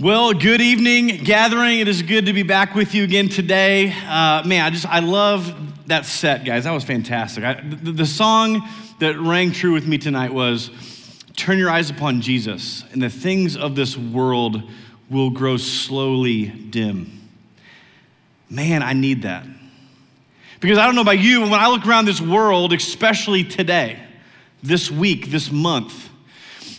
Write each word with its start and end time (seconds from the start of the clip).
Well, 0.00 0.32
good 0.32 0.60
evening, 0.60 1.24
gathering. 1.24 1.80
It 1.80 1.88
is 1.88 2.02
good 2.02 2.26
to 2.26 2.32
be 2.32 2.44
back 2.44 2.76
with 2.76 2.94
you 2.94 3.02
again 3.02 3.28
today. 3.28 3.90
Uh, 3.90 4.44
man, 4.46 4.64
I 4.64 4.70
just, 4.70 4.86
I 4.86 5.00
love 5.00 5.52
that 5.88 6.06
set, 6.06 6.44
guys. 6.44 6.62
That 6.62 6.70
was 6.70 6.84
fantastic. 6.84 7.42
I, 7.42 7.54
the, 7.54 7.90
the 7.90 8.06
song 8.06 8.62
that 9.00 9.18
rang 9.18 9.50
true 9.50 9.72
with 9.72 9.88
me 9.88 9.98
tonight 9.98 10.32
was 10.32 10.70
Turn 11.34 11.58
Your 11.58 11.68
Eyes 11.68 11.90
Upon 11.90 12.20
Jesus, 12.20 12.84
and 12.92 13.02
the 13.02 13.10
things 13.10 13.56
of 13.56 13.74
this 13.74 13.96
world 13.96 14.62
will 15.10 15.30
grow 15.30 15.56
slowly 15.56 16.46
dim. 16.46 17.28
Man, 18.48 18.84
I 18.84 18.92
need 18.92 19.22
that. 19.22 19.44
Because 20.60 20.78
I 20.78 20.86
don't 20.86 20.94
know 20.94 21.00
about 21.00 21.18
you, 21.18 21.40
but 21.40 21.50
when 21.50 21.58
I 21.58 21.66
look 21.66 21.84
around 21.84 22.04
this 22.04 22.20
world, 22.20 22.72
especially 22.72 23.42
today, 23.42 23.98
this 24.62 24.92
week, 24.92 25.32
this 25.32 25.50
month, 25.50 26.08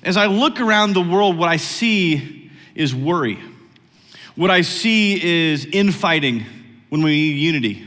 as 0.04 0.16
I 0.16 0.28
look 0.28 0.62
around 0.62 0.94
the 0.94 1.02
world, 1.02 1.38
what 1.38 1.50
I 1.50 1.58
see 1.58 2.39
is 2.80 2.96
worry. 2.96 3.38
What 4.36 4.50
I 4.50 4.62
see 4.62 5.22
is 5.22 5.66
infighting 5.66 6.46
when 6.88 7.04
we 7.04 7.12
need 7.12 7.38
unity. 7.38 7.86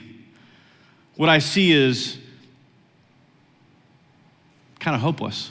What 1.17 1.31
I 1.31 1.39
see 1.39 1.73
is 1.73 2.19
kind 4.79 4.95
of 4.95 5.01
hopeless. 5.01 5.51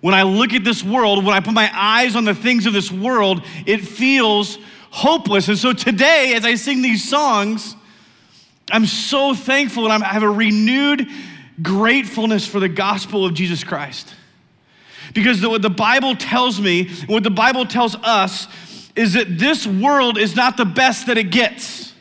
When 0.00 0.14
I 0.14 0.22
look 0.22 0.54
at 0.54 0.64
this 0.64 0.82
world, 0.82 1.26
when 1.26 1.34
I 1.34 1.40
put 1.40 1.52
my 1.52 1.70
eyes 1.74 2.16
on 2.16 2.24
the 2.24 2.34
things 2.34 2.64
of 2.64 2.72
this 2.72 2.90
world, 2.90 3.44
it 3.66 3.82
feels 3.82 4.58
hopeless. 4.90 5.48
And 5.48 5.58
so 5.58 5.74
today, 5.74 6.32
as 6.34 6.46
I 6.46 6.54
sing 6.54 6.80
these 6.80 7.06
songs, 7.06 7.76
I'm 8.70 8.86
so 8.86 9.34
thankful 9.34 9.90
and 9.90 10.02
I 10.02 10.06
have 10.08 10.22
a 10.22 10.30
renewed 10.30 11.06
gratefulness 11.60 12.46
for 12.46 12.60
the 12.60 12.68
gospel 12.68 13.26
of 13.26 13.34
Jesus 13.34 13.62
Christ. 13.62 14.14
Because 15.14 15.46
what 15.46 15.62
the 15.62 15.70
Bible 15.70 16.14
tells 16.14 16.60
me, 16.60 16.88
what 17.06 17.22
the 17.22 17.30
Bible 17.30 17.66
tells 17.66 17.94
us, 17.96 18.48
is 18.94 19.14
that 19.14 19.38
this 19.38 19.66
world 19.66 20.18
is 20.18 20.34
not 20.34 20.56
the 20.56 20.64
best 20.64 21.06
that 21.06 21.16
it 21.16 21.30
gets. 21.30 21.94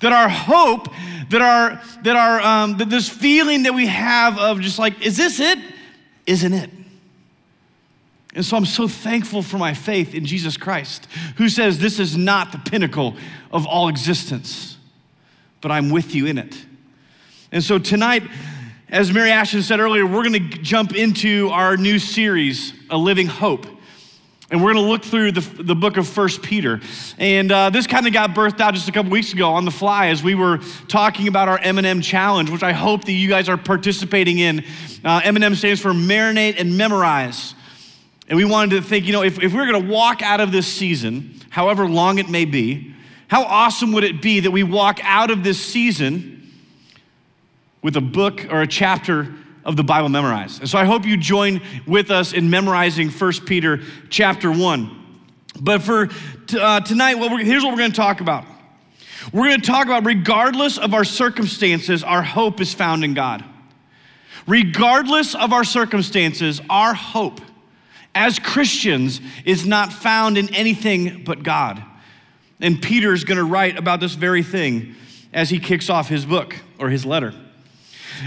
That 0.00 0.12
our 0.12 0.28
hope, 0.28 0.88
that 1.30 1.42
our, 1.42 1.82
that 2.02 2.16
our, 2.16 2.40
um, 2.40 2.76
that 2.78 2.90
this 2.90 3.08
feeling 3.08 3.64
that 3.64 3.74
we 3.74 3.86
have 3.86 4.38
of 4.38 4.60
just 4.60 4.78
like, 4.78 5.04
is 5.04 5.16
this 5.16 5.40
it? 5.40 5.58
Isn't 6.26 6.52
it? 6.52 6.70
And 8.34 8.44
so 8.44 8.56
I'm 8.56 8.66
so 8.66 8.86
thankful 8.86 9.42
for 9.42 9.56
my 9.56 9.72
faith 9.72 10.14
in 10.14 10.26
Jesus 10.26 10.58
Christ, 10.58 11.08
who 11.36 11.48
says 11.48 11.78
this 11.78 11.98
is 11.98 12.16
not 12.16 12.52
the 12.52 12.58
pinnacle 12.58 13.16
of 13.50 13.66
all 13.66 13.88
existence, 13.88 14.76
but 15.62 15.70
I'm 15.70 15.88
with 15.88 16.14
you 16.14 16.26
in 16.26 16.36
it. 16.36 16.54
And 17.50 17.64
so 17.64 17.78
tonight, 17.78 18.22
as 18.88 19.12
Mary 19.12 19.32
Ashton 19.32 19.62
said 19.62 19.80
earlier, 19.80 20.06
we're 20.06 20.22
going 20.22 20.50
to 20.50 20.58
jump 20.58 20.94
into 20.94 21.48
our 21.48 21.76
new 21.76 21.98
series, 21.98 22.72
A 22.88 22.96
Living 22.96 23.26
Hope. 23.26 23.66
And 24.48 24.62
we're 24.62 24.74
going 24.74 24.84
to 24.84 24.88
look 24.88 25.02
through 25.02 25.32
the, 25.32 25.40
the 25.40 25.74
book 25.74 25.96
of 25.96 26.06
First 26.06 26.40
Peter. 26.40 26.80
And 27.18 27.50
uh, 27.50 27.70
this 27.70 27.88
kind 27.88 28.06
of 28.06 28.12
got 28.12 28.30
birthed 28.30 28.60
out 28.60 28.74
just 28.74 28.88
a 28.88 28.92
couple 28.92 29.10
weeks 29.10 29.32
ago 29.32 29.50
on 29.54 29.64
the 29.64 29.72
fly 29.72 30.06
as 30.06 30.22
we 30.22 30.36
were 30.36 30.60
talking 30.86 31.26
about 31.26 31.48
our 31.48 31.58
M&M 31.58 32.00
challenge, 32.00 32.48
which 32.48 32.62
I 32.62 32.70
hope 32.70 33.04
that 33.06 33.12
you 33.12 33.28
guys 33.28 33.48
are 33.48 33.56
participating 33.56 34.38
in. 34.38 34.64
Uh, 35.04 35.20
M&M 35.24 35.56
stands 35.56 35.80
for 35.80 35.90
Marinate 35.90 36.60
and 36.60 36.78
Memorize. 36.78 37.56
And 38.28 38.36
we 38.36 38.44
wanted 38.44 38.76
to 38.76 38.82
think, 38.82 39.04
you 39.06 39.12
know, 39.12 39.24
if, 39.24 39.42
if 39.42 39.52
we're 39.52 39.66
going 39.66 39.84
to 39.84 39.90
walk 39.90 40.22
out 40.22 40.40
of 40.40 40.52
this 40.52 40.72
season, 40.72 41.40
however 41.50 41.88
long 41.88 42.18
it 42.18 42.28
may 42.28 42.44
be, 42.44 42.94
how 43.26 43.42
awesome 43.42 43.90
would 43.94 44.04
it 44.04 44.22
be 44.22 44.38
that 44.38 44.52
we 44.52 44.62
walk 44.62 45.00
out 45.02 45.32
of 45.32 45.42
this 45.42 45.60
season 45.60 46.35
with 47.86 47.96
a 47.96 48.00
book 48.00 48.48
or 48.50 48.62
a 48.62 48.66
chapter 48.66 49.32
of 49.64 49.76
the 49.76 49.84
Bible 49.84 50.08
memorized. 50.08 50.58
And 50.58 50.68
so 50.68 50.76
I 50.76 50.84
hope 50.84 51.06
you 51.06 51.16
join 51.16 51.60
with 51.86 52.10
us 52.10 52.32
in 52.32 52.50
memorizing 52.50 53.10
1 53.10 53.32
Peter 53.46 53.78
chapter 54.10 54.50
1. 54.50 55.20
But 55.60 55.82
for 55.82 56.08
t- 56.48 56.58
uh, 56.58 56.80
tonight, 56.80 57.14
what 57.14 57.40
here's 57.40 57.62
what 57.62 57.70
we're 57.70 57.78
going 57.78 57.92
to 57.92 57.96
talk 57.96 58.20
about. 58.20 58.44
We're 59.32 59.50
going 59.50 59.60
to 59.60 59.66
talk 59.68 59.86
about 59.86 60.04
regardless 60.04 60.78
of 60.78 60.94
our 60.94 61.04
circumstances, 61.04 62.02
our 62.02 62.24
hope 62.24 62.60
is 62.60 62.74
found 62.74 63.04
in 63.04 63.14
God. 63.14 63.44
Regardless 64.48 65.36
of 65.36 65.52
our 65.52 65.62
circumstances, 65.62 66.60
our 66.68 66.92
hope 66.92 67.40
as 68.16 68.40
Christians 68.40 69.20
is 69.44 69.64
not 69.64 69.92
found 69.92 70.36
in 70.36 70.52
anything 70.52 71.22
but 71.22 71.44
God. 71.44 71.80
And 72.60 72.82
Peter 72.82 73.12
is 73.12 73.22
going 73.22 73.38
to 73.38 73.44
write 73.44 73.78
about 73.78 74.00
this 74.00 74.14
very 74.14 74.42
thing 74.42 74.96
as 75.32 75.50
he 75.50 75.60
kicks 75.60 75.88
off 75.88 76.08
his 76.08 76.26
book 76.26 76.56
or 76.80 76.88
his 76.88 77.06
letter. 77.06 77.32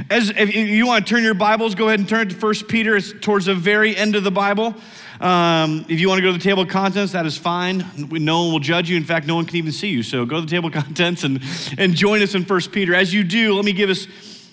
As 0.10 0.30
if 0.30 0.54
you 0.54 0.88
want 0.88 1.06
to 1.06 1.14
turn 1.14 1.24
your 1.24 1.34
Bibles, 1.34 1.76
go 1.76 1.88
ahead 1.88 2.00
and 2.00 2.08
turn 2.08 2.30
to 2.30 2.36
1 2.36 2.54
Peter. 2.68 2.96
It's 2.96 3.14
towards 3.22 3.46
the 3.46 3.56
very 3.56 3.96
end 3.96 4.16
of 4.16 4.24
the 4.24 4.32
Bible. 4.32 4.76
Um, 5.20 5.86
if 5.90 6.00
you 6.00 6.08
want 6.08 6.20
to 6.20 6.22
go 6.22 6.32
to 6.32 6.38
the 6.38 6.44
table 6.44 6.64
of 6.64 6.70
contents, 6.70 7.12
that 7.14 7.26
is 7.26 7.38
fine. 7.38 7.86
No 7.98 8.44
one 8.44 8.52
will 8.54 8.60
judge 8.60 8.90
you. 8.90 8.98
In 8.98 9.04
fact, 9.04 9.28
no 9.28 9.36
one 9.36 9.46
can 9.46 9.58
even 9.58 9.72
see 9.72 9.90
you. 9.90 10.04
So 10.04 10.26
go 10.26 10.38
to 10.38 10.42
the 10.42 10.48
table 10.48 10.68
of 10.68 10.74
contents 10.74 11.24
and, 11.24 11.42
and 11.78 11.94
join 11.94 12.22
us 12.22 12.36
in 12.36 12.44
1 12.44 12.62
Peter. 12.72 12.96
As 12.96 13.14
you 13.14 13.24
do, 13.24 13.54
let 13.54 13.66
me 13.66 13.74
give 13.74 13.90
us 13.90 14.08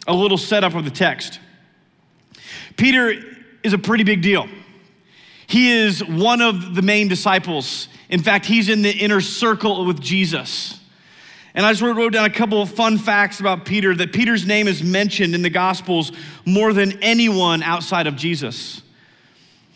a 0.09 0.15
little 0.15 0.39
setup 0.39 0.75
of 0.75 0.85
the 0.85 0.91
text. 0.91 1.41
Peter 2.77 3.15
is 3.63 3.73
a 3.73 3.79
pretty 3.79 4.05
big 4.05 4.23
deal. 4.23 4.49
He 5.47 5.71
is 5.71 6.05
one 6.05 6.41
of 6.41 6.75
the 6.75 6.83
main 6.83 7.09
disciples. 7.09 7.89
In 8.09 8.23
fact, 8.23 8.47
he's 8.47 8.69
in 8.69 8.83
the 8.83 8.91
inner 8.91 9.21
circle 9.21 9.85
with 9.85 10.01
Jesus. 10.01 10.81
And 11.57 11.65
I 11.65 11.73
just 11.73 11.81
wrote 11.81 12.13
down 12.13 12.27
a 12.27 12.31
couple 12.31 12.61
of 12.61 12.71
fun 12.71 12.99
facts 12.99 13.41
about 13.41 13.65
Peter 13.65 13.95
that 13.95 14.13
Peter's 14.13 14.47
name 14.47 14.69
is 14.69 14.83
mentioned 14.83 15.35
in 15.35 15.41
the 15.41 15.49
Gospels 15.49 16.13
more 16.45 16.75
than 16.75 17.03
anyone 17.03 17.63
outside 17.63 18.07
of 18.07 18.15
Jesus. 18.15 18.83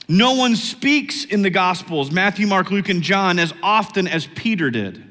No 0.06 0.34
one 0.34 0.56
speaks 0.56 1.24
in 1.24 1.40
the 1.40 1.48
Gospels, 1.48 2.10
Matthew, 2.10 2.46
Mark, 2.46 2.70
Luke, 2.70 2.90
and 2.90 3.02
John, 3.02 3.38
as 3.38 3.54
often 3.62 4.06
as 4.06 4.26
Peter 4.26 4.70
did. 4.70 5.02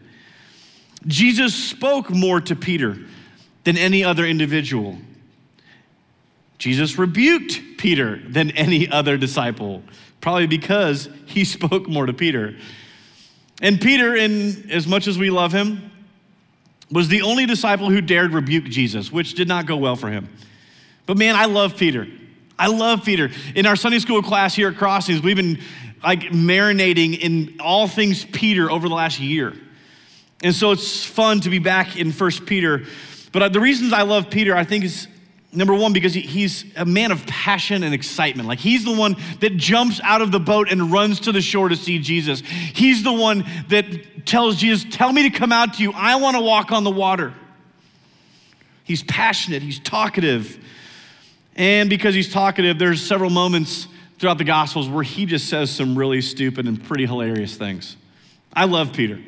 Jesus 1.07 1.55
spoke 1.55 2.11
more 2.11 2.39
to 2.41 2.55
Peter 2.55 2.99
than 3.63 3.75
any 3.75 4.03
other 4.03 4.25
individual. 4.25 4.97
Jesus 6.59 6.99
rebuked 6.99 7.79
Peter 7.79 8.21
than 8.27 8.51
any 8.51 8.87
other 8.87 9.17
disciple, 9.17 9.81
probably 10.21 10.45
because 10.45 11.09
he 11.25 11.43
spoke 11.45 11.87
more 11.87 12.05
to 12.05 12.13
Peter. 12.13 12.55
And 13.59 13.81
Peter, 13.81 14.15
in 14.15 14.69
as 14.69 14.85
much 14.85 15.07
as 15.07 15.17
we 15.17 15.31
love 15.31 15.51
him, 15.51 15.88
was 16.91 17.07
the 17.07 17.21
only 17.21 17.45
disciple 17.45 17.89
who 17.89 18.01
dared 18.01 18.33
rebuke 18.33 18.65
Jesus, 18.65 19.11
which 19.11 19.33
did 19.33 19.47
not 19.47 19.65
go 19.65 19.77
well 19.77 19.95
for 19.95 20.09
him. 20.09 20.29
But 21.05 21.17
man, 21.17 21.35
I 21.35 21.45
love 21.45 21.77
Peter. 21.77 22.07
I 22.57 22.67
love 22.67 23.03
Peter. 23.03 23.29
In 23.55 23.65
our 23.65 23.75
Sunday 23.75 23.99
school 23.99 24.21
class 24.21 24.55
here 24.55 24.69
at 24.69 24.77
Crossings, 24.77 25.21
we've 25.21 25.35
been 25.35 25.59
like 26.03 26.21
marinating 26.21 27.19
in 27.19 27.59
all 27.59 27.87
things 27.87 28.25
Peter 28.25 28.69
over 28.71 28.89
the 28.89 28.95
last 28.95 29.19
year. 29.19 29.53
And 30.43 30.55
so 30.55 30.71
it's 30.71 31.03
fun 31.03 31.41
to 31.41 31.49
be 31.49 31.59
back 31.59 31.97
in 31.97 32.11
First 32.11 32.45
Peter. 32.45 32.85
But 33.31 33.53
the 33.53 33.59
reasons 33.59 33.93
I 33.93 34.03
love 34.03 34.29
Peter, 34.29 34.55
I 34.55 34.63
think, 34.63 34.83
is 34.83 35.07
Number 35.51 35.73
one, 35.73 35.93
because 35.93 36.13
he's 36.13 36.63
a 36.75 36.85
man 36.85 37.11
of 37.11 37.25
passion 37.25 37.81
and 37.81 37.91
excitement. 37.93 38.47
Like 38.47 38.59
he's 38.59 38.85
the 38.85 38.93
one 38.93 39.15
that 39.39 39.57
jumps 39.57 39.99
out 40.03 40.21
of 40.21 40.31
the 40.31 40.39
boat 40.39 40.71
and 40.71 40.91
runs 40.91 41.21
to 41.21 41.31
the 41.31 41.41
shore 41.41 41.69
to 41.69 41.75
see 41.75 41.97
Jesus. 41.97 42.41
He's 42.41 43.03
the 43.03 43.13
one 43.13 43.43
that 43.69 44.27
tells 44.27 44.57
Jesus, 44.57 44.85
Tell 44.95 45.11
me 45.11 45.27
to 45.27 45.35
come 45.35 45.51
out 45.51 45.75
to 45.75 45.83
you. 45.83 45.91
I 45.93 46.17
want 46.17 46.37
to 46.37 46.41
walk 46.41 46.71
on 46.71 46.83
the 46.83 46.91
water. 46.91 47.33
He's 48.83 49.01
passionate, 49.03 49.63
he's 49.63 49.79
talkative. 49.79 50.63
And 51.55 51.89
because 51.89 52.15
he's 52.15 52.31
talkative, 52.31 52.77
there's 52.79 53.01
several 53.01 53.29
moments 53.29 53.87
throughout 54.19 54.37
the 54.37 54.43
Gospels 54.43 54.87
where 54.87 55.03
he 55.03 55.25
just 55.25 55.49
says 55.49 55.71
some 55.71 55.97
really 55.97 56.21
stupid 56.21 56.67
and 56.67 56.81
pretty 56.83 57.05
hilarious 57.05 57.55
things. 57.55 57.97
I 58.53 58.65
love 58.65 58.93
Peter. 58.93 59.19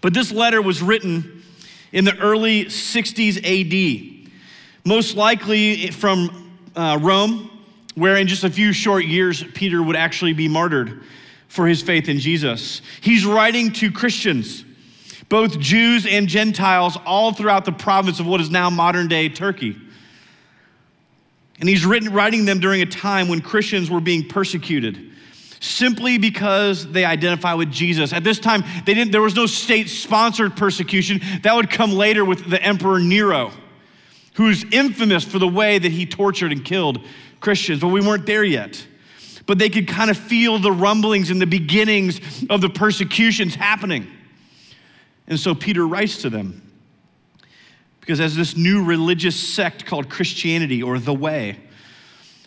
But 0.00 0.14
this 0.14 0.30
letter 0.30 0.62
was 0.62 0.80
written 0.80 1.42
in 1.92 2.04
the 2.04 2.16
early 2.18 2.66
60s 2.66 3.36
AD 3.38 4.17
most 4.88 5.16
likely 5.16 5.90
from 5.90 6.50
uh, 6.74 6.98
Rome, 7.00 7.50
where 7.94 8.16
in 8.16 8.26
just 8.26 8.44
a 8.44 8.50
few 8.50 8.72
short 8.72 9.04
years, 9.04 9.44
Peter 9.54 9.82
would 9.82 9.96
actually 9.96 10.32
be 10.32 10.48
martyred 10.48 11.02
for 11.48 11.66
his 11.66 11.82
faith 11.82 12.08
in 12.08 12.18
Jesus. 12.18 12.80
He's 13.02 13.26
writing 13.26 13.72
to 13.74 13.92
Christians, 13.92 14.64
both 15.28 15.58
Jews 15.58 16.06
and 16.06 16.26
Gentiles, 16.26 16.96
all 17.04 17.32
throughout 17.32 17.66
the 17.66 17.72
province 17.72 18.18
of 18.18 18.26
what 18.26 18.40
is 18.40 18.50
now 18.50 18.70
modern 18.70 19.08
day 19.08 19.28
Turkey. 19.28 19.76
And 21.60 21.68
he's 21.68 21.84
written, 21.84 22.12
writing 22.12 22.46
them 22.46 22.58
during 22.58 22.80
a 22.80 22.86
time 22.86 23.28
when 23.28 23.40
Christians 23.40 23.90
were 23.90 24.00
being 24.00 24.26
persecuted 24.26 25.04
simply 25.60 26.18
because 26.18 26.86
they 26.92 27.04
identify 27.04 27.52
with 27.52 27.70
Jesus. 27.70 28.12
At 28.12 28.22
this 28.22 28.38
time, 28.38 28.62
they 28.86 28.94
didn't, 28.94 29.10
there 29.10 29.20
was 29.20 29.34
no 29.34 29.46
state 29.46 29.88
sponsored 29.88 30.56
persecution. 30.56 31.20
That 31.42 31.54
would 31.56 31.68
come 31.68 31.92
later 31.92 32.24
with 32.24 32.48
the 32.48 32.62
Emperor 32.62 33.00
Nero 33.00 33.52
who's 34.38 34.64
infamous 34.70 35.24
for 35.24 35.40
the 35.40 35.48
way 35.48 35.80
that 35.80 35.90
he 35.90 36.06
tortured 36.06 36.52
and 36.52 36.64
killed 36.64 37.00
Christians, 37.40 37.80
but 37.80 37.88
we 37.88 38.00
weren't 38.00 38.24
there 38.24 38.44
yet. 38.44 38.86
But 39.46 39.58
they 39.58 39.68
could 39.68 39.88
kind 39.88 40.10
of 40.10 40.16
feel 40.16 40.60
the 40.60 40.70
rumblings 40.70 41.30
and 41.30 41.42
the 41.42 41.46
beginnings 41.46 42.20
of 42.48 42.60
the 42.60 42.68
persecutions 42.68 43.56
happening. 43.56 44.06
And 45.26 45.40
so 45.40 45.56
Peter 45.56 45.84
writes 45.84 46.22
to 46.22 46.30
them 46.30 46.62
because, 47.98 48.20
as 48.20 48.36
this 48.36 48.56
new 48.56 48.84
religious 48.84 49.34
sect 49.34 49.84
called 49.84 50.08
Christianity 50.08 50.84
or 50.84 51.00
the 51.00 51.12
Way, 51.12 51.58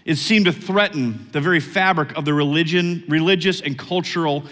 it 0.06 0.16
seemed 0.16 0.46
to 0.46 0.54
threaten 0.54 1.28
the 1.34 1.42
very 1.42 1.60
fabric 1.60 2.16
of 2.18 2.24
the 2.24 2.34
religion, 2.34 3.04
religious 3.10 3.60
and 3.60 3.78
cultural 3.78 4.46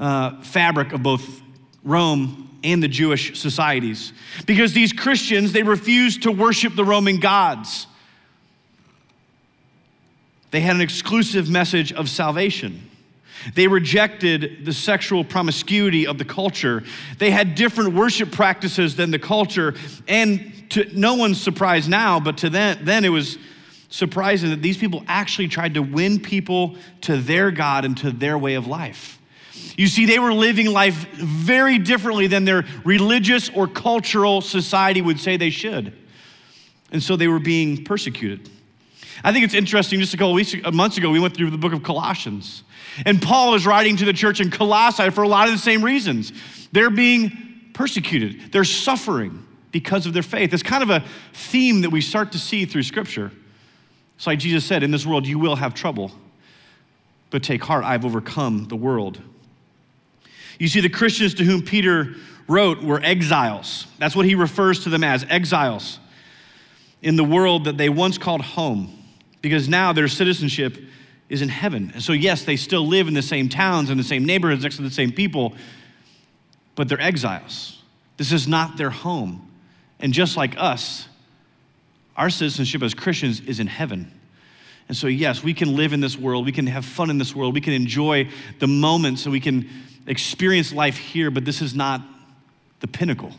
uh, 0.00 0.42
fabric 0.42 0.92
of 0.92 1.04
both 1.04 1.42
Rome 1.84 2.50
and 2.64 2.82
the 2.82 2.88
Jewish 2.88 3.38
societies. 3.38 4.12
Because 4.46 4.72
these 4.72 4.92
Christians, 4.92 5.52
they 5.52 5.62
refused 5.62 6.22
to 6.22 6.30
worship 6.30 6.76
the 6.76 6.84
Roman 6.84 7.18
gods. 7.18 7.86
They 10.50 10.60
had 10.60 10.76
an 10.76 10.82
exclusive 10.82 11.48
message 11.48 11.92
of 11.92 12.08
salvation. 12.08 12.90
They 13.54 13.66
rejected 13.66 14.64
the 14.64 14.72
sexual 14.72 15.24
promiscuity 15.24 16.06
of 16.06 16.18
the 16.18 16.24
culture. 16.24 16.84
They 17.18 17.30
had 17.30 17.54
different 17.54 17.94
worship 17.94 18.30
practices 18.30 18.94
than 18.94 19.10
the 19.10 19.18
culture. 19.18 19.74
And 20.06 20.70
to 20.70 20.86
no 20.96 21.14
one's 21.14 21.40
surprise 21.40 21.88
now, 21.88 22.20
but 22.20 22.38
to 22.38 22.50
then, 22.50 22.84
then 22.84 23.04
it 23.04 23.08
was 23.08 23.38
surprising 23.88 24.50
that 24.50 24.62
these 24.62 24.76
people 24.76 25.04
actually 25.06 25.48
tried 25.48 25.74
to 25.74 25.82
win 25.82 26.20
people 26.20 26.76
to 27.02 27.16
their 27.16 27.50
God 27.50 27.84
and 27.84 27.96
to 27.98 28.10
their 28.10 28.38
way 28.38 28.54
of 28.54 28.66
life. 28.66 29.18
You 29.76 29.86
see, 29.86 30.06
they 30.06 30.18
were 30.18 30.34
living 30.34 30.66
life 30.66 31.08
very 31.12 31.78
differently 31.78 32.26
than 32.26 32.44
their 32.44 32.64
religious 32.84 33.48
or 33.48 33.66
cultural 33.66 34.40
society 34.40 35.00
would 35.00 35.18
say 35.18 35.36
they 35.36 35.50
should. 35.50 35.92
And 36.90 37.02
so 37.02 37.16
they 37.16 37.28
were 37.28 37.38
being 37.38 37.84
persecuted. 37.84 38.50
I 39.24 39.32
think 39.32 39.44
it's 39.44 39.54
interesting, 39.54 40.00
just 40.00 40.14
a 40.14 40.16
couple 40.16 40.32
weeks, 40.34 40.54
months 40.72 40.98
ago, 40.98 41.10
we 41.10 41.20
went 41.20 41.36
through 41.36 41.50
the 41.50 41.58
book 41.58 41.72
of 41.72 41.82
Colossians. 41.82 42.64
And 43.06 43.22
Paul 43.22 43.54
is 43.54 43.66
writing 43.66 43.96
to 43.98 44.04
the 44.04 44.12
church 44.12 44.40
in 44.40 44.50
Colossae 44.50 45.10
for 45.10 45.22
a 45.22 45.28
lot 45.28 45.48
of 45.48 45.54
the 45.54 45.60
same 45.60 45.82
reasons. 45.82 46.32
They're 46.72 46.90
being 46.90 47.70
persecuted, 47.72 48.52
they're 48.52 48.64
suffering 48.64 49.46
because 49.70 50.04
of 50.04 50.12
their 50.12 50.22
faith. 50.22 50.52
It's 50.52 50.62
kind 50.62 50.82
of 50.82 50.90
a 50.90 51.02
theme 51.32 51.80
that 51.80 51.90
we 51.90 52.02
start 52.02 52.32
to 52.32 52.38
see 52.38 52.66
through 52.66 52.82
Scripture. 52.82 53.30
It's 54.16 54.26
like 54.26 54.38
Jesus 54.38 54.64
said, 54.64 54.82
In 54.82 54.90
this 54.90 55.06
world 55.06 55.26
you 55.26 55.38
will 55.38 55.56
have 55.56 55.72
trouble, 55.72 56.12
but 57.30 57.42
take 57.42 57.64
heart, 57.64 57.84
I've 57.84 58.04
overcome 58.04 58.66
the 58.68 58.76
world. 58.76 59.20
You 60.58 60.68
see, 60.68 60.80
the 60.80 60.88
Christians 60.88 61.34
to 61.34 61.44
whom 61.44 61.62
Peter 61.62 62.14
wrote 62.48 62.82
were 62.82 63.00
exiles. 63.02 63.86
That's 63.98 64.14
what 64.14 64.26
he 64.26 64.34
refers 64.34 64.84
to 64.84 64.90
them 64.90 65.04
as 65.04 65.24
exiles 65.28 65.98
in 67.00 67.16
the 67.16 67.24
world 67.24 67.64
that 67.64 67.76
they 67.76 67.88
once 67.88 68.18
called 68.18 68.42
home, 68.42 68.96
because 69.40 69.68
now 69.68 69.92
their 69.92 70.08
citizenship 70.08 70.78
is 71.28 71.42
in 71.42 71.48
heaven. 71.48 71.90
And 71.94 72.02
so, 72.02 72.12
yes, 72.12 72.44
they 72.44 72.56
still 72.56 72.86
live 72.86 73.08
in 73.08 73.14
the 73.14 73.22
same 73.22 73.48
towns 73.48 73.90
and 73.90 73.98
the 73.98 74.04
same 74.04 74.24
neighborhoods 74.24 74.62
next 74.62 74.76
to 74.76 74.82
the 74.82 74.90
same 74.90 75.10
people, 75.10 75.54
but 76.74 76.88
they're 76.88 77.00
exiles. 77.00 77.82
This 78.18 78.32
is 78.32 78.46
not 78.46 78.76
their 78.76 78.90
home. 78.90 79.50
And 79.98 80.12
just 80.12 80.36
like 80.36 80.54
us, 80.58 81.08
our 82.16 82.28
citizenship 82.28 82.82
as 82.82 82.94
Christians 82.94 83.40
is 83.40 83.60
in 83.60 83.66
heaven. 83.66 84.12
And 84.88 84.96
so, 84.96 85.06
yes, 85.06 85.42
we 85.42 85.54
can 85.54 85.74
live 85.74 85.92
in 85.92 86.00
this 86.00 86.18
world, 86.18 86.44
we 86.44 86.52
can 86.52 86.66
have 86.66 86.84
fun 86.84 87.08
in 87.08 87.18
this 87.18 87.34
world, 87.34 87.54
we 87.54 87.60
can 87.60 87.72
enjoy 87.72 88.28
the 88.58 88.66
moments, 88.66 89.24
and 89.24 89.32
we 89.32 89.40
can 89.40 89.68
experience 90.06 90.72
life 90.72 90.96
here, 90.96 91.30
but 91.30 91.44
this 91.44 91.62
is 91.62 91.74
not 91.74 92.02
the 92.80 92.88
pinnacle 92.88 93.32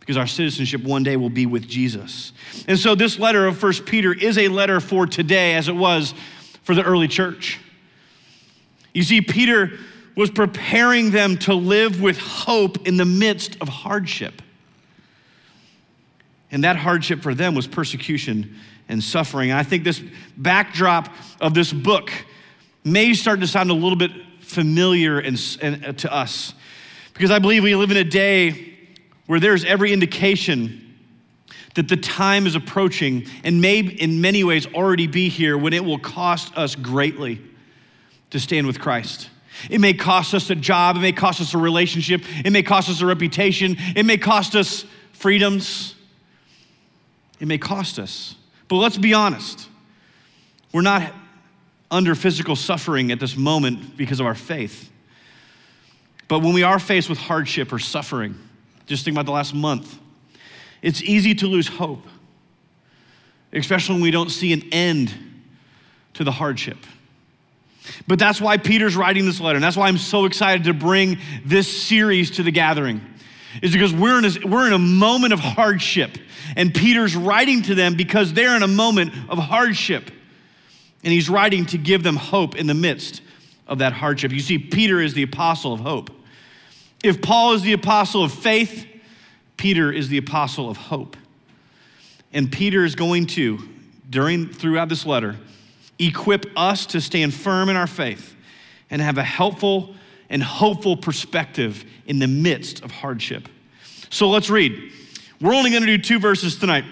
because 0.00 0.16
our 0.16 0.26
citizenship 0.26 0.82
one 0.82 1.02
day 1.02 1.16
will 1.16 1.30
be 1.30 1.46
with 1.46 1.68
Jesus. 1.68 2.32
And 2.66 2.78
so, 2.78 2.94
this 2.94 3.18
letter 3.18 3.46
of 3.46 3.58
First 3.58 3.84
Peter 3.84 4.12
is 4.12 4.38
a 4.38 4.48
letter 4.48 4.80
for 4.80 5.06
today, 5.06 5.54
as 5.54 5.68
it 5.68 5.76
was 5.76 6.14
for 6.62 6.74
the 6.74 6.82
early 6.82 7.08
church. 7.08 7.60
You 8.94 9.02
see, 9.02 9.20
Peter 9.20 9.78
was 10.16 10.30
preparing 10.30 11.10
them 11.10 11.36
to 11.38 11.54
live 11.54 12.00
with 12.00 12.18
hope 12.18 12.88
in 12.88 12.96
the 12.96 13.04
midst 13.04 13.56
of 13.60 13.68
hardship. 13.68 14.42
And 16.50 16.64
that 16.64 16.76
hardship 16.76 17.22
for 17.22 17.34
them 17.34 17.54
was 17.54 17.66
persecution 17.66 18.56
and 18.88 19.04
suffering. 19.04 19.50
And 19.50 19.58
I 19.58 19.62
think 19.62 19.84
this 19.84 20.02
backdrop 20.36 21.08
of 21.40 21.54
this 21.54 21.72
book 21.72 22.10
may 22.82 23.14
start 23.14 23.40
to 23.40 23.46
sound 23.46 23.70
a 23.70 23.74
little 23.74 23.96
bit 23.96 24.10
familiar 24.48 25.18
and, 25.18 25.58
and, 25.60 25.84
uh, 25.84 25.92
to 25.92 26.12
us 26.12 26.54
because 27.18 27.32
I 27.32 27.40
believe 27.40 27.64
we 27.64 27.74
live 27.74 27.90
in 27.90 27.96
a 27.96 28.04
day 28.04 28.76
where 29.26 29.40
there's 29.40 29.64
every 29.64 29.92
indication 29.92 30.84
that 31.74 31.88
the 31.88 31.96
time 31.96 32.46
is 32.46 32.54
approaching 32.54 33.26
and 33.42 33.60
may, 33.60 33.80
in 33.80 34.20
many 34.20 34.44
ways, 34.44 34.66
already 34.68 35.08
be 35.08 35.28
here 35.28 35.58
when 35.58 35.72
it 35.72 35.84
will 35.84 35.98
cost 35.98 36.56
us 36.56 36.76
greatly 36.76 37.40
to 38.30 38.38
stand 38.38 38.68
with 38.68 38.78
Christ. 38.78 39.30
It 39.68 39.80
may 39.80 39.94
cost 39.94 40.32
us 40.32 40.48
a 40.50 40.54
job, 40.54 40.96
it 40.96 41.00
may 41.00 41.12
cost 41.12 41.40
us 41.40 41.54
a 41.54 41.58
relationship, 41.58 42.22
it 42.44 42.52
may 42.52 42.62
cost 42.62 42.88
us 42.88 43.00
a 43.00 43.06
reputation, 43.06 43.76
it 43.96 44.06
may 44.06 44.16
cost 44.16 44.54
us 44.54 44.84
freedoms, 45.12 45.96
it 47.40 47.48
may 47.48 47.58
cost 47.58 47.98
us. 47.98 48.36
But 48.68 48.76
let's 48.76 48.96
be 48.96 49.12
honest, 49.12 49.68
we're 50.72 50.82
not 50.82 51.12
under 51.90 52.14
physical 52.14 52.56
suffering 52.56 53.10
at 53.12 53.20
this 53.20 53.36
moment 53.36 53.96
because 53.96 54.20
of 54.20 54.26
our 54.26 54.34
faith. 54.34 54.90
But 56.28 56.40
when 56.40 56.52
we 56.52 56.62
are 56.62 56.78
faced 56.78 57.08
with 57.08 57.18
hardship 57.18 57.72
or 57.72 57.78
suffering, 57.78 58.36
just 58.86 59.04
think 59.04 59.14
about 59.14 59.26
the 59.26 59.32
last 59.32 59.54
month, 59.54 59.98
it's 60.82 61.02
easy 61.02 61.34
to 61.36 61.46
lose 61.46 61.66
hope, 61.66 62.06
especially 63.52 63.94
when 63.94 64.02
we 64.02 64.10
don't 64.10 64.30
see 64.30 64.52
an 64.52 64.62
end 64.70 65.12
to 66.14 66.24
the 66.24 66.30
hardship. 66.30 66.76
But 68.06 68.18
that's 68.18 68.40
why 68.40 68.58
Peter's 68.58 68.94
writing 68.94 69.24
this 69.24 69.40
letter, 69.40 69.56
and 69.56 69.64
that's 69.64 69.76
why 69.76 69.88
I'm 69.88 69.98
so 69.98 70.26
excited 70.26 70.64
to 70.64 70.74
bring 70.74 71.18
this 71.44 71.82
series 71.82 72.32
to 72.32 72.42
the 72.42 72.50
gathering, 72.50 73.00
is 73.62 73.72
because 73.72 73.94
we're 73.94 74.18
in 74.18 74.24
a, 74.26 74.46
we're 74.46 74.66
in 74.66 74.74
a 74.74 74.78
moment 74.78 75.32
of 75.32 75.40
hardship, 75.40 76.18
and 76.54 76.74
Peter's 76.74 77.16
writing 77.16 77.62
to 77.62 77.74
them 77.74 77.96
because 77.96 78.34
they're 78.34 78.56
in 78.56 78.62
a 78.62 78.68
moment 78.68 79.14
of 79.30 79.38
hardship. 79.38 80.10
And 81.04 81.12
he's 81.12 81.28
writing 81.28 81.66
to 81.66 81.78
give 81.78 82.02
them 82.02 82.16
hope 82.16 82.56
in 82.56 82.66
the 82.66 82.74
midst 82.74 83.22
of 83.66 83.78
that 83.78 83.92
hardship. 83.92 84.32
You 84.32 84.40
see, 84.40 84.58
Peter 84.58 85.00
is 85.00 85.14
the 85.14 85.22
apostle 85.22 85.72
of 85.72 85.80
hope. 85.80 86.10
If 87.04 87.22
Paul 87.22 87.52
is 87.52 87.62
the 87.62 87.72
apostle 87.72 88.24
of 88.24 88.32
faith, 88.32 88.86
Peter 89.56 89.92
is 89.92 90.08
the 90.08 90.18
apostle 90.18 90.68
of 90.68 90.76
hope. 90.76 91.16
And 92.32 92.50
Peter 92.50 92.84
is 92.84 92.94
going 92.94 93.26
to, 93.26 93.58
during 94.10 94.48
throughout 94.48 94.88
this 94.88 95.06
letter, 95.06 95.36
equip 95.98 96.46
us 96.56 96.86
to 96.86 97.00
stand 97.00 97.34
firm 97.34 97.68
in 97.68 97.76
our 97.76 97.86
faith 97.86 98.34
and 98.90 99.00
have 99.02 99.18
a 99.18 99.24
helpful 99.24 99.94
and 100.30 100.42
hopeful 100.42 100.96
perspective 100.96 101.84
in 102.06 102.18
the 102.18 102.26
midst 102.26 102.82
of 102.82 102.90
hardship. 102.90 103.48
So 104.10 104.28
let's 104.28 104.50
read. 104.50 104.92
We're 105.40 105.54
only 105.54 105.70
going 105.70 105.82
to 105.82 105.86
do 105.86 105.98
two 105.98 106.18
verses 106.18 106.58
tonight. 106.58 106.84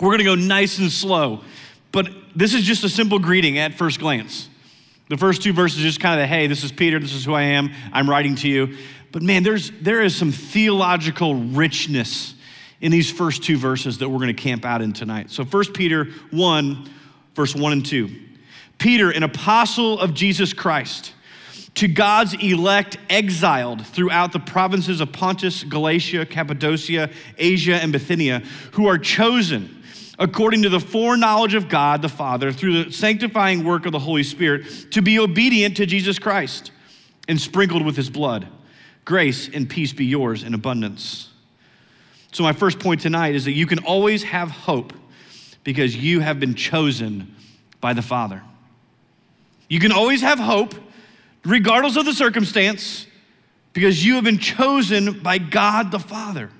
We're 0.00 0.08
going 0.08 0.18
to 0.18 0.24
go 0.24 0.34
nice 0.34 0.78
and 0.78 0.90
slow, 0.90 1.42
but 1.92 2.08
this 2.34 2.54
is 2.54 2.62
just 2.62 2.84
a 2.84 2.88
simple 2.88 3.18
greeting 3.18 3.58
at 3.58 3.74
first 3.74 3.98
glance. 3.98 4.48
The 5.08 5.16
first 5.16 5.42
two 5.42 5.52
verses 5.52 5.80
just 5.80 6.00
kind 6.00 6.20
of 6.20 6.22
the, 6.22 6.26
hey, 6.26 6.46
this 6.46 6.64
is 6.64 6.70
Peter, 6.70 6.98
this 6.98 7.14
is 7.14 7.24
who 7.24 7.34
I 7.34 7.42
am, 7.42 7.70
I'm 7.92 8.08
writing 8.08 8.34
to 8.36 8.48
you. 8.48 8.76
But 9.10 9.22
man, 9.22 9.42
there's, 9.42 9.70
there 9.80 10.02
is 10.02 10.14
some 10.14 10.32
theological 10.32 11.34
richness 11.34 12.34
in 12.80 12.92
these 12.92 13.10
first 13.10 13.42
two 13.42 13.56
verses 13.56 13.98
that 13.98 14.08
we're 14.08 14.18
going 14.18 14.34
to 14.34 14.42
camp 14.42 14.64
out 14.64 14.82
in 14.82 14.92
tonight. 14.92 15.30
So 15.30 15.44
1 15.44 15.72
Peter 15.72 16.04
1, 16.30 16.90
verse 17.34 17.54
1 17.54 17.72
and 17.72 17.86
2. 17.86 18.08
Peter, 18.76 19.10
an 19.10 19.22
apostle 19.22 19.98
of 19.98 20.14
Jesus 20.14 20.52
Christ, 20.52 21.14
to 21.74 21.88
God's 21.88 22.34
elect 22.34 22.98
exiled 23.08 23.86
throughout 23.86 24.32
the 24.32 24.40
provinces 24.40 25.00
of 25.00 25.12
Pontus, 25.12 25.64
Galatia, 25.64 26.26
Cappadocia, 26.26 27.10
Asia, 27.36 27.76
and 27.76 27.92
Bithynia, 27.92 28.40
who 28.72 28.86
are 28.86 28.98
chosen 28.98 29.77
according 30.18 30.62
to 30.62 30.68
the 30.68 30.80
foreknowledge 30.80 31.54
of 31.54 31.68
God 31.68 32.02
the 32.02 32.08
Father 32.08 32.52
through 32.52 32.84
the 32.84 32.92
sanctifying 32.92 33.64
work 33.64 33.86
of 33.86 33.92
the 33.92 33.98
Holy 33.98 34.22
Spirit 34.22 34.90
to 34.92 35.02
be 35.02 35.18
obedient 35.18 35.76
to 35.76 35.86
Jesus 35.86 36.18
Christ 36.18 36.72
and 37.28 37.40
sprinkled 37.40 37.84
with 37.84 37.96
his 37.96 38.10
blood 38.10 38.48
Grace 39.08 39.48
and 39.48 39.70
peace 39.70 39.94
be 39.94 40.04
yours 40.04 40.42
in 40.42 40.52
abundance. 40.52 41.30
So, 42.30 42.42
my 42.42 42.52
first 42.52 42.78
point 42.78 43.00
tonight 43.00 43.34
is 43.34 43.46
that 43.46 43.52
you 43.52 43.64
can 43.64 43.78
always 43.78 44.22
have 44.22 44.50
hope 44.50 44.92
because 45.64 45.96
you 45.96 46.20
have 46.20 46.38
been 46.38 46.54
chosen 46.54 47.34
by 47.80 47.94
the 47.94 48.02
Father. 48.02 48.42
You 49.66 49.80
can 49.80 49.92
always 49.92 50.20
have 50.20 50.38
hope, 50.38 50.74
regardless 51.42 51.96
of 51.96 52.04
the 52.04 52.12
circumstance, 52.12 53.06
because 53.72 54.04
you 54.04 54.16
have 54.16 54.24
been 54.24 54.36
chosen 54.36 55.20
by 55.20 55.38
God 55.38 55.90
the 55.90 55.98
Father. 55.98 56.50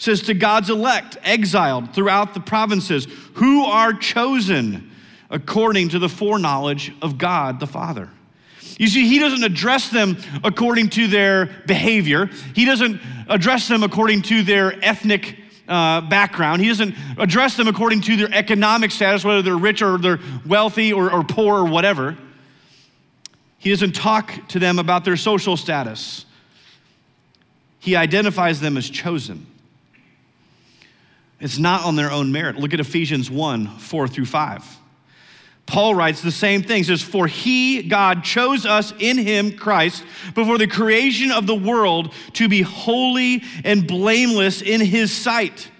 Says 0.00 0.22
to 0.22 0.34
God's 0.34 0.70
elect, 0.70 1.18
exiled 1.22 1.94
throughout 1.94 2.32
the 2.32 2.40
provinces, 2.40 3.06
who 3.34 3.64
are 3.64 3.92
chosen 3.92 4.90
according 5.28 5.90
to 5.90 5.98
the 5.98 6.08
foreknowledge 6.08 6.90
of 7.02 7.18
God 7.18 7.60
the 7.60 7.66
Father. 7.66 8.08
You 8.78 8.88
see, 8.88 9.06
he 9.06 9.18
doesn't 9.18 9.44
address 9.44 9.90
them 9.90 10.16
according 10.42 10.88
to 10.90 11.06
their 11.06 11.50
behavior, 11.66 12.30
he 12.54 12.64
doesn't 12.64 12.98
address 13.28 13.68
them 13.68 13.82
according 13.82 14.22
to 14.22 14.42
their 14.42 14.82
ethnic 14.82 15.36
uh, 15.68 16.00
background. 16.00 16.62
He 16.62 16.68
doesn't 16.68 16.94
address 17.18 17.58
them 17.58 17.68
according 17.68 18.00
to 18.00 18.16
their 18.16 18.32
economic 18.32 18.92
status, 18.92 19.22
whether 19.22 19.42
they're 19.42 19.54
rich 19.54 19.82
or 19.82 19.98
they're 19.98 20.18
wealthy 20.46 20.94
or, 20.94 21.12
or 21.12 21.24
poor 21.24 21.58
or 21.58 21.66
whatever. 21.66 22.16
He 23.58 23.68
doesn't 23.68 23.94
talk 23.94 24.48
to 24.48 24.58
them 24.58 24.78
about 24.78 25.04
their 25.04 25.18
social 25.18 25.58
status. 25.58 26.24
He 27.80 27.96
identifies 27.96 28.60
them 28.60 28.78
as 28.78 28.88
chosen. 28.88 29.46
It's 31.40 31.58
not 31.58 31.84
on 31.84 31.96
their 31.96 32.10
own 32.10 32.32
merit. 32.32 32.56
Look 32.56 32.74
at 32.74 32.80
Ephesians 32.80 33.30
1 33.30 33.66
4 33.66 34.08
through 34.08 34.26
5. 34.26 34.78
Paul 35.66 35.94
writes 35.94 36.20
the 36.20 36.32
same 36.32 36.62
thing. 36.62 36.78
He 36.78 36.82
says, 36.82 37.00
For 37.00 37.28
he, 37.28 37.82
God, 37.82 38.24
chose 38.24 38.66
us 38.66 38.92
in 38.98 39.18
him, 39.18 39.56
Christ, 39.56 40.04
before 40.34 40.58
the 40.58 40.66
creation 40.66 41.30
of 41.30 41.46
the 41.46 41.54
world 41.54 42.12
to 42.34 42.48
be 42.48 42.62
holy 42.62 43.44
and 43.64 43.86
blameless 43.86 44.62
in 44.62 44.80
his 44.80 45.12
sight. 45.12 45.70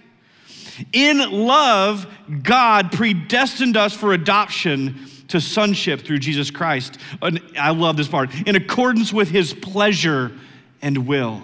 In 0.92 1.18
love, 1.18 2.06
God 2.42 2.92
predestined 2.92 3.76
us 3.76 3.92
for 3.92 4.12
adoption 4.12 5.08
to 5.28 5.40
sonship 5.40 6.02
through 6.02 6.18
Jesus 6.20 6.52
Christ. 6.52 6.98
And 7.20 7.40
I 7.58 7.70
love 7.70 7.96
this 7.96 8.08
part 8.08 8.32
in 8.46 8.54
accordance 8.54 9.12
with 9.12 9.28
his 9.28 9.52
pleasure 9.52 10.30
and 10.80 11.08
will. 11.08 11.42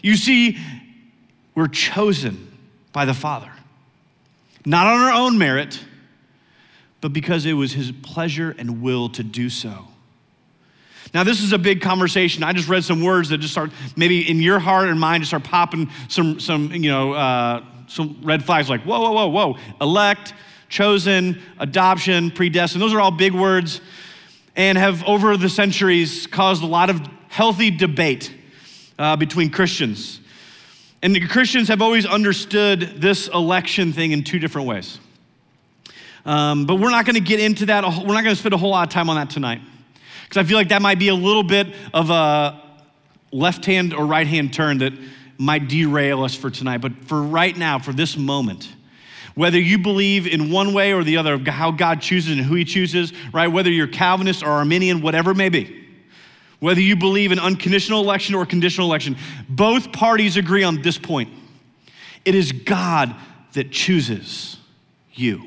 You 0.00 0.14
see, 0.16 0.58
we're 1.56 1.68
chosen 1.68 2.51
by 2.92 3.04
the 3.04 3.14
Father, 3.14 3.50
not 4.64 4.86
on 4.86 5.00
our 5.00 5.12
own 5.12 5.38
merit, 5.38 5.82
but 7.00 7.12
because 7.12 7.46
it 7.46 7.54
was 7.54 7.72
his 7.72 7.90
pleasure 7.90 8.54
and 8.58 8.82
will 8.82 9.08
to 9.10 9.22
do 9.22 9.50
so. 9.50 9.88
Now, 11.12 11.24
this 11.24 11.42
is 11.42 11.52
a 11.52 11.58
big 11.58 11.82
conversation. 11.82 12.42
I 12.42 12.52
just 12.52 12.68
read 12.68 12.84
some 12.84 13.02
words 13.02 13.28
that 13.30 13.38
just 13.38 13.52
start, 13.52 13.70
maybe 13.96 14.28
in 14.28 14.40
your 14.40 14.58
heart 14.58 14.88
and 14.88 14.98
mind, 14.98 15.22
just 15.22 15.30
start 15.30 15.44
popping 15.44 15.90
some, 16.08 16.40
some 16.40 16.72
you 16.72 16.90
know, 16.90 17.12
uh, 17.12 17.64
some 17.88 18.18
red 18.22 18.42
flags 18.44 18.70
like, 18.70 18.82
whoa, 18.82 19.00
whoa, 19.00 19.12
whoa, 19.12 19.28
whoa, 19.28 19.58
elect, 19.80 20.32
chosen, 20.70 21.42
adoption, 21.58 22.30
predestined. 22.30 22.80
Those 22.80 22.94
are 22.94 23.00
all 23.00 23.10
big 23.10 23.34
words 23.34 23.82
and 24.56 24.78
have 24.78 25.04
over 25.04 25.36
the 25.36 25.48
centuries 25.48 26.26
caused 26.26 26.62
a 26.62 26.66
lot 26.66 26.88
of 26.88 27.00
healthy 27.28 27.70
debate 27.70 28.34
uh, 28.98 29.16
between 29.16 29.50
Christians. 29.50 30.20
And 31.02 31.14
the 31.14 31.26
Christians 31.26 31.68
have 31.68 31.82
always 31.82 32.06
understood 32.06 33.00
this 33.00 33.26
election 33.28 33.92
thing 33.92 34.12
in 34.12 34.22
two 34.22 34.38
different 34.38 34.68
ways. 34.68 35.00
Um, 36.24 36.66
but 36.66 36.76
we're 36.76 36.90
not 36.90 37.04
going 37.04 37.16
to 37.16 37.20
get 37.20 37.40
into 37.40 37.66
that. 37.66 37.82
We're 37.82 38.14
not 38.14 38.22
going 38.22 38.34
to 38.34 38.36
spend 38.36 38.54
a 38.54 38.56
whole 38.56 38.70
lot 38.70 38.86
of 38.86 38.92
time 38.92 39.10
on 39.10 39.16
that 39.16 39.28
tonight. 39.28 39.60
Because 40.22 40.36
I 40.36 40.48
feel 40.48 40.56
like 40.56 40.68
that 40.68 40.80
might 40.80 41.00
be 41.00 41.08
a 41.08 41.14
little 41.14 41.42
bit 41.42 41.74
of 41.92 42.10
a 42.10 42.62
left 43.32 43.64
hand 43.64 43.92
or 43.92 44.06
right 44.06 44.26
hand 44.26 44.54
turn 44.54 44.78
that 44.78 44.92
might 45.38 45.68
derail 45.68 46.22
us 46.22 46.36
for 46.36 46.50
tonight. 46.50 46.78
But 46.78 46.92
for 47.06 47.20
right 47.20 47.56
now, 47.56 47.80
for 47.80 47.92
this 47.92 48.16
moment, 48.16 48.72
whether 49.34 49.58
you 49.58 49.78
believe 49.78 50.26
in 50.28 50.52
one 50.52 50.72
way 50.72 50.92
or 50.92 51.02
the 51.02 51.16
other 51.16 51.34
of 51.34 51.46
how 51.46 51.72
God 51.72 52.00
chooses 52.00 52.36
and 52.36 52.46
who 52.46 52.54
He 52.54 52.64
chooses, 52.64 53.12
right? 53.32 53.48
Whether 53.48 53.70
you're 53.70 53.88
Calvinist 53.88 54.44
or 54.44 54.50
Arminian, 54.50 55.00
whatever 55.00 55.32
it 55.32 55.36
may 55.36 55.48
be. 55.48 55.81
Whether 56.62 56.80
you 56.80 56.94
believe 56.94 57.32
in 57.32 57.40
unconditional 57.40 58.02
election 58.02 58.36
or 58.36 58.46
conditional 58.46 58.86
election, 58.86 59.16
both 59.48 59.90
parties 59.90 60.36
agree 60.36 60.62
on 60.62 60.80
this 60.80 60.96
point. 60.96 61.28
It 62.24 62.36
is 62.36 62.52
God 62.52 63.16
that 63.54 63.72
chooses 63.72 64.58
you. 65.12 65.42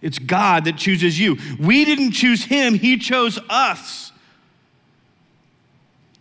It's 0.00 0.18
God 0.18 0.64
that 0.64 0.78
chooses 0.78 1.20
you. 1.20 1.36
We 1.60 1.84
didn't 1.84 2.12
choose 2.12 2.44
Him, 2.44 2.72
He 2.72 2.96
chose 2.96 3.38
us. 3.50 4.12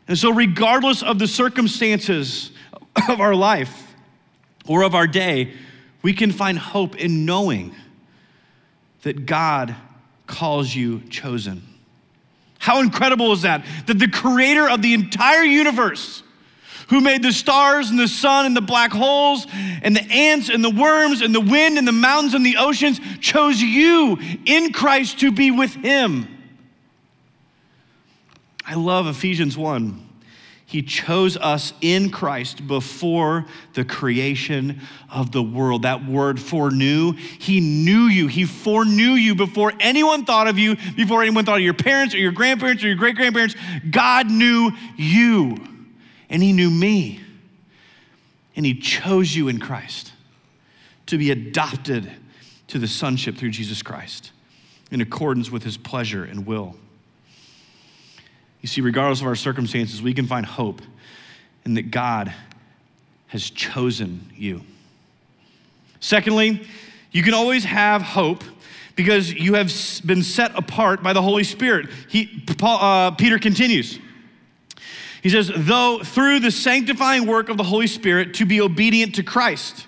And 0.10 0.18
so, 0.18 0.34
regardless 0.34 1.02
of 1.02 1.18
the 1.18 1.28
circumstances 1.28 2.52
of 3.08 3.22
our 3.22 3.34
life 3.34 3.96
or 4.68 4.82
of 4.82 4.94
our 4.94 5.08
day, 5.08 5.54
we 6.02 6.12
can 6.12 6.34
find 6.34 6.60
hope 6.60 6.98
in 6.98 7.26
knowing 7.26 7.74
that 9.04 9.26
God 9.26 9.74
calls 10.28 10.76
you 10.76 11.00
chosen. 11.10 11.71
How 12.62 12.80
incredible 12.80 13.32
is 13.32 13.42
that? 13.42 13.66
That 13.88 13.98
the 13.98 14.08
creator 14.08 14.70
of 14.70 14.84
the 14.84 14.94
entire 14.94 15.42
universe, 15.42 16.22
who 16.90 17.02
made 17.02 17.24
the 17.24 17.32
stars 17.32 17.90
and 17.90 17.98
the 17.98 18.08
sun 18.08 18.46
and 18.46 18.56
the 18.56 18.62
black 18.62 18.92
holes 18.92 19.48
and 19.82 19.96
the 19.96 20.04
ants 20.04 20.48
and 20.48 20.64
the 20.64 20.70
worms 20.70 21.22
and 21.22 21.34
the 21.34 21.42
wind 21.42 21.80
and 21.80 21.88
the 21.88 21.92
mountains 21.92 22.36
and 22.36 22.46
the 22.46 22.58
oceans, 22.58 23.02
chose 23.20 23.60
you 23.60 24.20
in 24.46 24.72
Christ 24.74 25.22
to 25.22 25.32
be 25.32 25.50
with 25.50 25.74
him. 25.74 26.28
I 28.64 28.76
love 28.76 29.08
Ephesians 29.08 29.58
1. 29.58 30.11
He 30.72 30.82
chose 30.82 31.36
us 31.36 31.74
in 31.82 32.12
Christ 32.12 32.66
before 32.66 33.46
the 33.74 33.84
creation 33.84 34.80
of 35.10 35.34
the 35.34 35.44
world. 35.44 35.82
That 35.82 36.06
word 36.06 36.40
foreknew, 36.40 37.12
He 37.12 37.60
knew 37.60 38.04
you. 38.04 38.28
He 38.28 38.46
foreknew 38.46 39.12
you 39.16 39.36
before 39.36 39.74
anyone 39.82 40.24
thought 40.24 40.48
of 40.48 40.58
you, 40.58 40.78
before 40.96 41.24
anyone 41.24 41.44
thought 41.44 41.58
of 41.58 41.64
your 41.66 41.74
parents 41.74 42.16
or 42.16 42.20
your 42.20 42.32
grandparents 42.32 42.86
or 42.86 42.88
your 42.88 42.96
great 42.96 43.18
grandparents. 43.18 43.54
God 43.90 44.32
knew 44.32 44.72
you, 44.96 45.58
and 46.30 46.42
He 46.42 46.54
knew 46.54 46.70
me. 46.70 47.20
And 48.56 48.66
He 48.66 48.74
chose 48.74 49.36
you 49.36 49.50
in 49.50 49.60
Christ 49.60 50.14
to 51.08 51.18
be 51.18 51.32
adopted 51.32 52.10
to 52.68 52.80
the 52.80 52.88
sonship 52.88 53.36
through 53.36 53.52
Jesus 53.52 53.84
Christ 53.84 54.32
in 54.90 55.02
accordance 55.02 55.52
with 55.52 55.64
His 55.64 55.76
pleasure 55.76 56.24
and 56.24 56.46
will. 56.46 56.78
You 58.62 58.68
see, 58.68 58.82
regardless 58.82 59.22
of 59.22 59.28
our 59.28 59.36
circumstances, 59.36 60.02
we 60.02 60.14
can 60.14 60.28
find 60.28 60.46
hope 60.46 60.82
in 61.66 61.74
that 61.76 61.92
God 61.92 62.34
has 63.28 63.50
chosen 63.50 64.30
you. 64.36 64.62
Secondly, 66.00 66.68
you 67.12 67.24
can 67.24 67.34
always 67.34 67.64
have 67.64 68.02
hope 68.02 68.44
because 68.96 69.34
you 69.34 69.56
have 69.56 69.72
been 70.06 70.24
set 70.24 70.56
apart 70.56 71.02
by 71.02 71.14
the 71.14 71.22
Holy 71.22 71.44
Spirit. 71.44 71.90
He, 72.08 72.44
Paul, 72.58 72.80
uh, 72.82 73.12
Peter 73.12 73.40
continues. 73.40 74.00
He 75.24 75.30
says, 75.30 75.52
though 75.56 76.00
through 76.04 76.40
the 76.40 76.52
sanctifying 76.52 77.28
work 77.28 77.50
of 77.50 77.58
the 77.58 77.64
Holy 77.64 77.88
Spirit 77.88 78.34
to 78.36 78.46
be 78.46 78.60
obedient 78.60 79.16
to 79.16 79.24
Christ, 79.24 79.88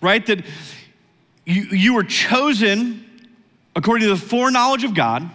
right? 0.00 0.24
That 0.26 0.44
you, 1.44 1.62
you 1.64 1.94
were 1.94 2.04
chosen 2.04 3.04
according 3.76 4.08
to 4.08 4.14
the 4.14 4.20
foreknowledge 4.20 4.84
of 4.84 4.94
God 4.94 5.30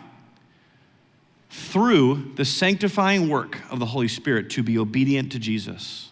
through 1.50 2.34
the 2.36 2.46
sanctifying 2.46 3.30
work 3.30 3.60
of 3.72 3.80
the 3.80 3.86
Holy 3.86 4.08
Spirit 4.08 4.50
to 4.52 4.64
be 4.64 4.78
obedient 4.78 5.32
to 5.32 5.40
Jesus. 5.40 6.10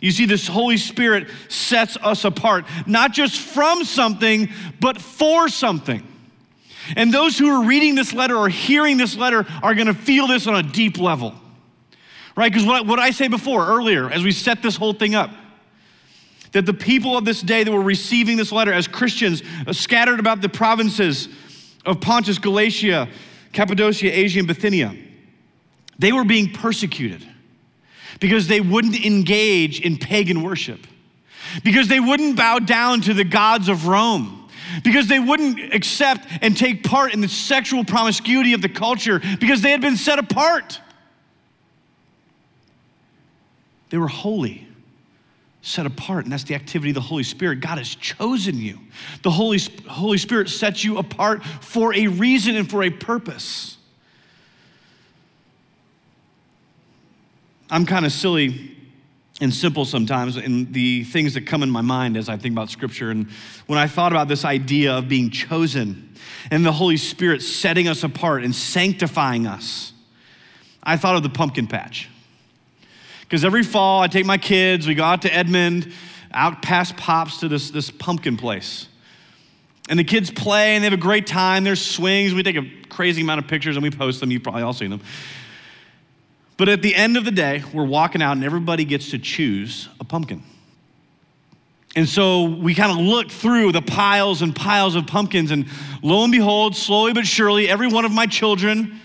You 0.00 0.12
see, 0.12 0.26
this 0.26 0.46
Holy 0.46 0.76
Spirit 0.76 1.28
sets 1.48 1.96
us 1.96 2.24
apart, 2.24 2.64
not 2.86 3.12
just 3.12 3.40
from 3.40 3.84
something, 3.84 4.48
but 4.80 5.00
for 5.00 5.48
something. 5.48 6.06
And 6.96 7.12
those 7.12 7.36
who 7.36 7.48
are 7.48 7.66
reading 7.66 7.94
this 7.94 8.14
letter 8.14 8.36
or 8.36 8.48
hearing 8.48 8.96
this 8.96 9.16
letter 9.16 9.44
are 9.62 9.74
going 9.74 9.88
to 9.88 9.94
feel 9.94 10.26
this 10.26 10.46
on 10.46 10.54
a 10.54 10.62
deep 10.62 10.98
level, 10.98 11.34
right? 12.36 12.50
Because 12.50 12.66
what, 12.66 12.86
what 12.86 12.98
I 12.98 13.10
say 13.10 13.28
before, 13.28 13.66
earlier, 13.66 14.08
as 14.08 14.22
we 14.22 14.32
set 14.32 14.62
this 14.62 14.76
whole 14.76 14.92
thing 14.92 15.14
up, 15.14 15.30
that 16.52 16.64
the 16.64 16.74
people 16.74 17.16
of 17.16 17.24
this 17.24 17.42
day 17.42 17.62
that 17.62 17.72
were 17.72 17.82
receiving 17.82 18.36
this 18.36 18.52
letter 18.52 18.72
as 18.72 18.88
Christians 18.88 19.42
uh, 19.66 19.72
scattered 19.72 20.18
about 20.18 20.40
the 20.40 20.48
provinces 20.48 21.28
of 21.84 22.00
Pontus, 22.00 22.38
Galatia, 22.38 23.08
Cappadocia, 23.52 24.10
Asia, 24.16 24.38
and 24.40 24.48
Bithynia, 24.48 24.94
they 25.98 26.12
were 26.12 26.24
being 26.24 26.52
persecuted 26.52 27.26
because 28.20 28.46
they 28.46 28.60
wouldn't 28.60 29.04
engage 29.04 29.80
in 29.80 29.96
pagan 29.96 30.42
worship, 30.42 30.86
because 31.64 31.88
they 31.88 32.00
wouldn't 32.00 32.36
bow 32.36 32.58
down 32.58 33.00
to 33.00 33.14
the 33.14 33.24
gods 33.24 33.68
of 33.68 33.86
Rome, 33.86 34.48
because 34.84 35.08
they 35.08 35.18
wouldn't 35.18 35.74
accept 35.74 36.26
and 36.40 36.56
take 36.56 36.84
part 36.84 37.14
in 37.14 37.20
the 37.20 37.28
sexual 37.28 37.84
promiscuity 37.84 38.52
of 38.52 38.62
the 38.62 38.68
culture, 38.68 39.20
because 39.40 39.62
they 39.62 39.70
had 39.70 39.80
been 39.80 39.96
set 39.96 40.18
apart. 40.18 40.80
They 43.90 43.98
were 43.98 44.08
holy 44.08 44.67
set 45.68 45.86
apart, 45.86 46.24
and 46.24 46.32
that's 46.32 46.44
the 46.44 46.54
activity 46.54 46.90
of 46.90 46.94
the 46.94 47.00
Holy 47.00 47.22
Spirit. 47.22 47.60
God 47.60 47.78
has 47.78 47.94
chosen 47.94 48.56
you. 48.56 48.78
The 49.22 49.30
Holy, 49.30 49.58
Holy 49.86 50.18
Spirit 50.18 50.48
sets 50.48 50.82
you 50.82 50.98
apart 50.98 51.44
for 51.44 51.94
a 51.94 52.06
reason 52.06 52.56
and 52.56 52.68
for 52.68 52.82
a 52.82 52.90
purpose. 52.90 53.76
I'm 57.70 57.84
kind 57.84 58.06
of 58.06 58.12
silly 58.12 58.76
and 59.40 59.52
simple 59.52 59.84
sometimes 59.84 60.36
in 60.36 60.72
the 60.72 61.04
things 61.04 61.34
that 61.34 61.46
come 61.46 61.62
in 61.62 61.70
my 61.70 61.82
mind 61.82 62.16
as 62.16 62.28
I 62.28 62.38
think 62.38 62.54
about 62.54 62.70
Scripture. 62.70 63.10
And 63.10 63.28
when 63.66 63.78
I 63.78 63.86
thought 63.86 64.10
about 64.10 64.26
this 64.26 64.44
idea 64.44 64.96
of 64.96 65.08
being 65.08 65.30
chosen 65.30 66.14
and 66.50 66.64
the 66.64 66.72
Holy 66.72 66.96
Spirit 66.96 67.42
setting 67.42 67.88
us 67.88 68.02
apart 68.02 68.42
and 68.42 68.54
sanctifying 68.54 69.46
us, 69.46 69.92
I 70.82 70.96
thought 70.96 71.16
of 71.16 71.22
the 71.22 71.28
pumpkin 71.28 71.66
patch. 71.66 72.08
Because 73.28 73.44
every 73.44 73.62
fall, 73.62 74.00
I 74.00 74.06
take 74.06 74.24
my 74.24 74.38
kids, 74.38 74.86
we 74.86 74.94
go 74.94 75.04
out 75.04 75.20
to 75.22 75.34
Edmond, 75.34 75.92
out 76.32 76.62
past 76.62 76.96
Pops 76.96 77.40
to 77.40 77.48
this, 77.48 77.70
this 77.70 77.90
pumpkin 77.90 78.38
place. 78.38 78.88
And 79.90 79.98
the 79.98 80.04
kids 80.04 80.30
play 80.30 80.74
and 80.74 80.82
they 80.82 80.86
have 80.86 80.98
a 80.98 81.02
great 81.02 81.26
time. 81.26 81.62
There's 81.62 81.84
swings. 81.84 82.32
We 82.32 82.42
take 82.42 82.56
a 82.56 82.66
crazy 82.88 83.20
amount 83.20 83.40
of 83.40 83.46
pictures 83.48 83.76
and 83.76 83.82
we 83.82 83.90
post 83.90 84.20
them. 84.20 84.30
You've 84.30 84.42
probably 84.42 84.62
all 84.62 84.72
seen 84.72 84.88
them. 84.88 85.02
But 86.56 86.70
at 86.70 86.80
the 86.80 86.94
end 86.94 87.18
of 87.18 87.26
the 87.26 87.30
day, 87.30 87.62
we're 87.72 87.84
walking 87.84 88.22
out 88.22 88.32
and 88.32 88.44
everybody 88.44 88.86
gets 88.86 89.10
to 89.10 89.18
choose 89.18 89.88
a 90.00 90.04
pumpkin. 90.04 90.42
And 91.94 92.08
so 92.08 92.44
we 92.44 92.74
kind 92.74 92.92
of 92.92 92.98
look 92.98 93.30
through 93.30 93.72
the 93.72 93.82
piles 93.82 94.40
and 94.40 94.56
piles 94.56 94.94
of 94.94 95.06
pumpkins, 95.06 95.50
and 95.50 95.66
lo 96.02 96.22
and 96.22 96.30
behold, 96.30 96.76
slowly 96.76 97.12
but 97.12 97.26
surely, 97.26 97.68
every 97.68 97.88
one 97.88 98.04
of 98.04 98.12
my 98.12 98.26
children, 98.26 99.00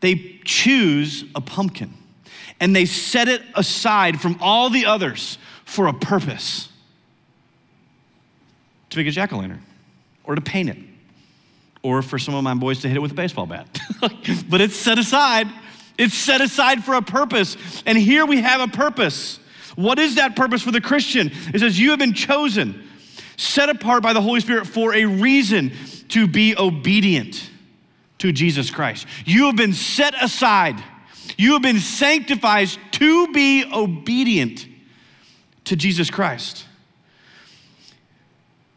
they 0.00 0.38
choose 0.44 1.24
a 1.34 1.40
pumpkin 1.40 1.97
and 2.60 2.74
they 2.74 2.84
set 2.84 3.28
it 3.28 3.42
aside 3.54 4.20
from 4.20 4.38
all 4.40 4.70
the 4.70 4.86
others 4.86 5.38
for 5.64 5.86
a 5.86 5.92
purpose 5.92 6.68
to 8.90 8.98
make 8.98 9.06
a 9.06 9.10
jack 9.10 9.32
o' 9.32 9.38
lantern 9.38 9.62
or 10.24 10.34
to 10.34 10.40
paint 10.40 10.68
it 10.68 10.78
or 11.82 12.02
for 12.02 12.18
some 12.18 12.34
of 12.34 12.42
my 12.42 12.54
boys 12.54 12.80
to 12.80 12.88
hit 12.88 12.96
it 12.96 13.00
with 13.00 13.12
a 13.12 13.14
baseball 13.14 13.46
bat. 13.46 13.66
but 14.48 14.60
it's 14.60 14.76
set 14.76 14.98
aside. 14.98 15.46
It's 15.96 16.14
set 16.14 16.40
aside 16.40 16.84
for 16.84 16.94
a 16.94 17.02
purpose. 17.02 17.56
And 17.86 17.96
here 17.96 18.26
we 18.26 18.40
have 18.40 18.60
a 18.60 18.68
purpose. 18.68 19.38
What 19.76 19.98
is 19.98 20.16
that 20.16 20.36
purpose 20.36 20.62
for 20.62 20.70
the 20.70 20.80
Christian? 20.80 21.30
It 21.54 21.60
says, 21.60 21.78
You 21.78 21.90
have 21.90 21.98
been 21.98 22.14
chosen, 22.14 22.88
set 23.36 23.68
apart 23.68 24.02
by 24.02 24.12
the 24.12 24.20
Holy 24.20 24.40
Spirit 24.40 24.66
for 24.66 24.94
a 24.94 25.04
reason 25.04 25.72
to 26.08 26.26
be 26.26 26.56
obedient 26.56 27.50
to 28.18 28.32
Jesus 28.32 28.70
Christ. 28.70 29.06
You 29.24 29.46
have 29.46 29.56
been 29.56 29.72
set 29.72 30.20
aside, 30.22 30.82
you 31.36 31.52
have 31.52 31.62
been 31.62 31.80
sanctified 31.80 32.68
to 32.92 33.32
be 33.32 33.64
obedient 33.72 34.66
to 35.64 35.76
Jesus 35.76 36.10
Christ. 36.10 36.64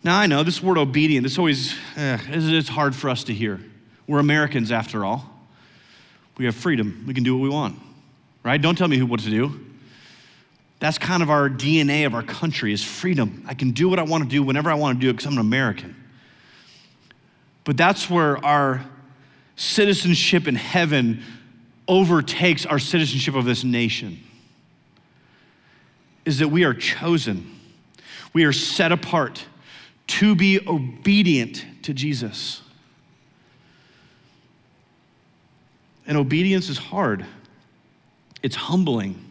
Now, 0.03 0.19
I 0.19 0.27
know 0.27 0.43
this 0.43 0.61
word 0.61 0.77
obedient, 0.77 1.23
this 1.23 1.37
always, 1.37 1.75
eh, 1.95 2.17
it's 2.27 2.69
hard 2.69 2.95
for 2.95 3.09
us 3.09 3.23
to 3.25 3.33
hear. 3.33 3.59
We're 4.07 4.19
Americans 4.19 4.71
after 4.71 5.05
all. 5.05 5.29
We 6.37 6.45
have 6.45 6.55
freedom. 6.55 7.03
We 7.07 7.13
can 7.13 7.23
do 7.23 7.37
what 7.37 7.43
we 7.43 7.49
want, 7.49 7.79
right? 8.43 8.59
Don't 8.59 8.77
tell 8.77 8.87
me 8.87 8.97
who, 8.97 9.05
what 9.05 9.19
to 9.21 9.29
do. 9.29 9.59
That's 10.79 10.97
kind 10.97 11.21
of 11.21 11.29
our 11.29 11.47
DNA 11.47 12.07
of 12.07 12.15
our 12.15 12.23
country 12.23 12.73
is 12.73 12.83
freedom. 12.83 13.45
I 13.47 13.53
can 13.53 13.71
do 13.71 13.87
what 13.87 13.99
I 13.99 14.03
want 14.03 14.23
to 14.23 14.29
do 14.29 14.41
whenever 14.41 14.71
I 14.71 14.73
want 14.73 14.97
to 14.97 15.01
do 15.01 15.09
it 15.11 15.13
because 15.13 15.27
I'm 15.27 15.33
an 15.33 15.39
American. 15.39 15.95
But 17.63 17.77
that's 17.77 18.09
where 18.09 18.43
our 18.43 18.83
citizenship 19.55 20.47
in 20.47 20.55
heaven 20.55 21.23
overtakes 21.87 22.65
our 22.65 22.79
citizenship 22.79 23.35
of 23.35 23.45
this 23.45 23.63
nation. 23.63 24.19
Is 26.25 26.39
that 26.39 26.49
we 26.49 26.63
are 26.63 26.73
chosen. 26.73 27.59
We 28.33 28.43
are 28.43 28.53
set 28.53 28.91
apart 28.91 29.45
to 30.07 30.35
be 30.35 30.59
obedient 30.67 31.65
to 31.83 31.93
Jesus. 31.93 32.61
And 36.05 36.17
obedience 36.17 36.69
is 36.69 36.77
hard, 36.77 37.25
it's 38.43 38.55
humbling. 38.55 39.27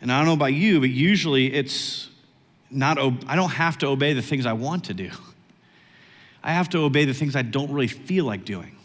And 0.00 0.12
I 0.12 0.18
don't 0.18 0.26
know 0.26 0.34
about 0.34 0.54
you, 0.54 0.78
but 0.80 0.90
usually 0.90 1.52
it's 1.52 2.08
not, 2.70 2.98
I 2.98 3.34
don't 3.34 3.50
have 3.50 3.78
to 3.78 3.88
obey 3.88 4.12
the 4.12 4.22
things 4.22 4.46
I 4.46 4.52
want 4.52 4.84
to 4.84 4.94
do. 4.94 5.10
I 6.42 6.52
have 6.52 6.68
to 6.70 6.78
obey 6.78 7.04
the 7.04 7.14
things 7.14 7.34
I 7.34 7.42
don't 7.42 7.70
really 7.72 7.88
feel 7.88 8.24
like 8.24 8.44
doing. 8.44 8.77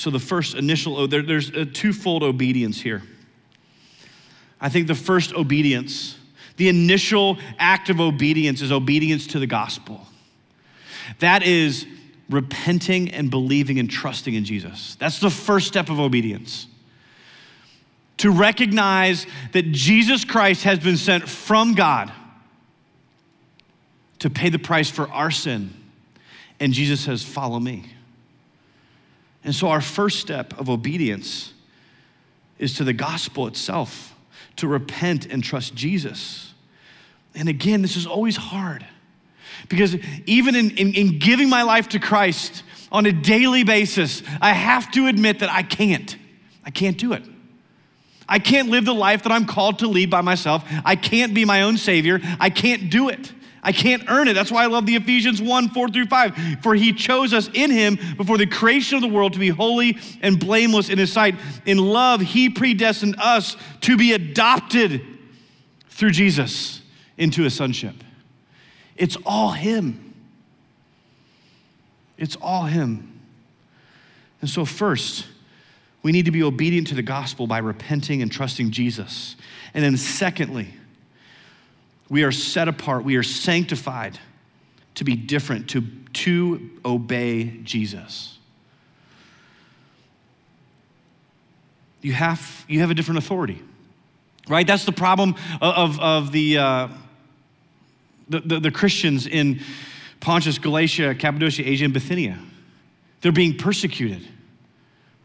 So, 0.00 0.08
the 0.08 0.18
first 0.18 0.54
initial, 0.54 0.96
oh, 0.96 1.06
there, 1.06 1.20
there's 1.20 1.50
a 1.50 1.66
twofold 1.66 2.22
obedience 2.22 2.80
here. 2.80 3.02
I 4.58 4.70
think 4.70 4.86
the 4.86 4.94
first 4.94 5.34
obedience, 5.34 6.16
the 6.56 6.70
initial 6.70 7.36
act 7.58 7.90
of 7.90 8.00
obedience 8.00 8.62
is 8.62 8.72
obedience 8.72 9.26
to 9.26 9.38
the 9.38 9.46
gospel. 9.46 10.06
That 11.18 11.42
is 11.42 11.86
repenting 12.30 13.10
and 13.10 13.30
believing 13.30 13.78
and 13.78 13.90
trusting 13.90 14.32
in 14.32 14.46
Jesus. 14.46 14.94
That's 14.94 15.18
the 15.18 15.28
first 15.28 15.66
step 15.66 15.90
of 15.90 16.00
obedience. 16.00 16.66
To 18.18 18.30
recognize 18.30 19.26
that 19.52 19.70
Jesus 19.70 20.24
Christ 20.24 20.64
has 20.64 20.78
been 20.78 20.96
sent 20.96 21.28
from 21.28 21.74
God 21.74 22.10
to 24.20 24.30
pay 24.30 24.48
the 24.48 24.58
price 24.58 24.88
for 24.88 25.10
our 25.10 25.30
sin. 25.30 25.74
And 26.58 26.72
Jesus 26.72 27.00
says, 27.00 27.22
Follow 27.22 27.60
me. 27.60 27.84
And 29.42 29.54
so, 29.54 29.68
our 29.68 29.80
first 29.80 30.20
step 30.20 30.58
of 30.58 30.68
obedience 30.68 31.52
is 32.58 32.74
to 32.76 32.84
the 32.84 32.92
gospel 32.92 33.46
itself 33.46 34.14
to 34.56 34.68
repent 34.68 35.26
and 35.26 35.42
trust 35.42 35.74
Jesus. 35.74 36.52
And 37.34 37.48
again, 37.48 37.80
this 37.82 37.96
is 37.96 38.06
always 38.06 38.36
hard 38.36 38.84
because 39.68 39.96
even 40.26 40.54
in, 40.54 40.70
in, 40.76 40.94
in, 40.94 41.18
giving 41.18 41.48
my 41.48 41.62
life 41.62 41.88
to 41.90 41.98
Christ 41.98 42.62
on 42.92 43.06
a 43.06 43.12
daily 43.12 43.64
basis, 43.64 44.22
I 44.40 44.52
have 44.52 44.90
to 44.92 45.06
admit 45.06 45.38
that 45.38 45.50
I 45.50 45.62
can't. 45.62 46.16
I 46.64 46.70
can't 46.70 46.98
do 46.98 47.12
it. 47.12 47.22
I 48.28 48.38
can't 48.38 48.68
live 48.68 48.84
the 48.84 48.94
life 48.94 49.22
that 49.24 49.32
I'm 49.32 49.46
called 49.46 49.80
to 49.80 49.88
lead 49.88 50.10
by 50.10 50.20
myself. 50.20 50.64
I 50.84 50.96
can't 50.96 51.34
be 51.34 51.44
my 51.44 51.62
own 51.62 51.76
Savior. 51.76 52.20
I 52.38 52.50
can't 52.50 52.90
do 52.90 53.08
it. 53.08 53.32
I 53.62 53.72
can't 53.72 54.04
earn 54.08 54.28
it. 54.28 54.32
That's 54.34 54.50
why 54.50 54.64
I 54.64 54.66
love 54.66 54.86
the 54.86 54.96
Ephesians 54.96 55.42
1 55.42 55.70
4 55.70 55.88
through 55.88 56.06
5. 56.06 56.58
For 56.62 56.74
he 56.74 56.92
chose 56.92 57.32
us 57.32 57.50
in 57.52 57.70
him 57.70 57.98
before 58.16 58.38
the 58.38 58.46
creation 58.46 58.96
of 58.96 59.02
the 59.02 59.08
world 59.08 59.34
to 59.34 59.38
be 59.38 59.50
holy 59.50 59.98
and 60.22 60.40
blameless 60.40 60.88
in 60.88 60.98
his 60.98 61.12
sight. 61.12 61.34
In 61.66 61.78
love, 61.78 62.20
he 62.20 62.48
predestined 62.48 63.16
us 63.18 63.56
to 63.82 63.96
be 63.96 64.12
adopted 64.12 65.02
through 65.88 66.12
Jesus 66.12 66.80
into 67.18 67.42
his 67.42 67.54
sonship. 67.54 67.94
It's 68.96 69.16
all 69.26 69.50
him. 69.50 70.14
It's 72.16 72.36
all 72.36 72.64
him. 72.64 73.20
And 74.40 74.48
so, 74.48 74.64
first, 74.64 75.26
we 76.02 76.12
need 76.12 76.24
to 76.24 76.30
be 76.30 76.42
obedient 76.42 76.86
to 76.88 76.94
the 76.94 77.02
gospel 77.02 77.46
by 77.46 77.58
repenting 77.58 78.22
and 78.22 78.32
trusting 78.32 78.70
Jesus. 78.70 79.36
And 79.74 79.84
then, 79.84 79.98
secondly, 79.98 80.74
we 82.10 82.24
are 82.24 82.32
set 82.32 82.68
apart, 82.68 83.04
we 83.04 83.16
are 83.16 83.22
sanctified 83.22 84.18
to 84.96 85.04
be 85.04 85.14
different, 85.14 85.70
to, 85.70 85.82
to 86.12 86.70
obey 86.84 87.44
Jesus. 87.62 88.36
You 92.02 92.12
have, 92.12 92.64
you 92.68 92.80
have 92.80 92.90
a 92.90 92.94
different 92.94 93.18
authority, 93.18 93.62
right? 94.48 94.66
That's 94.66 94.84
the 94.84 94.92
problem 94.92 95.36
of, 95.62 96.00
of 96.00 96.32
the, 96.32 96.58
uh, 96.58 96.88
the, 98.28 98.40
the, 98.40 98.60
the 98.60 98.70
Christians 98.70 99.26
in 99.26 99.60
Pontus, 100.18 100.58
Galatia, 100.58 101.14
Cappadocia, 101.14 101.66
Asia, 101.66 101.84
and 101.84 101.94
Bithynia. 101.94 102.38
They're 103.20 103.32
being 103.32 103.56
persecuted 103.56 104.26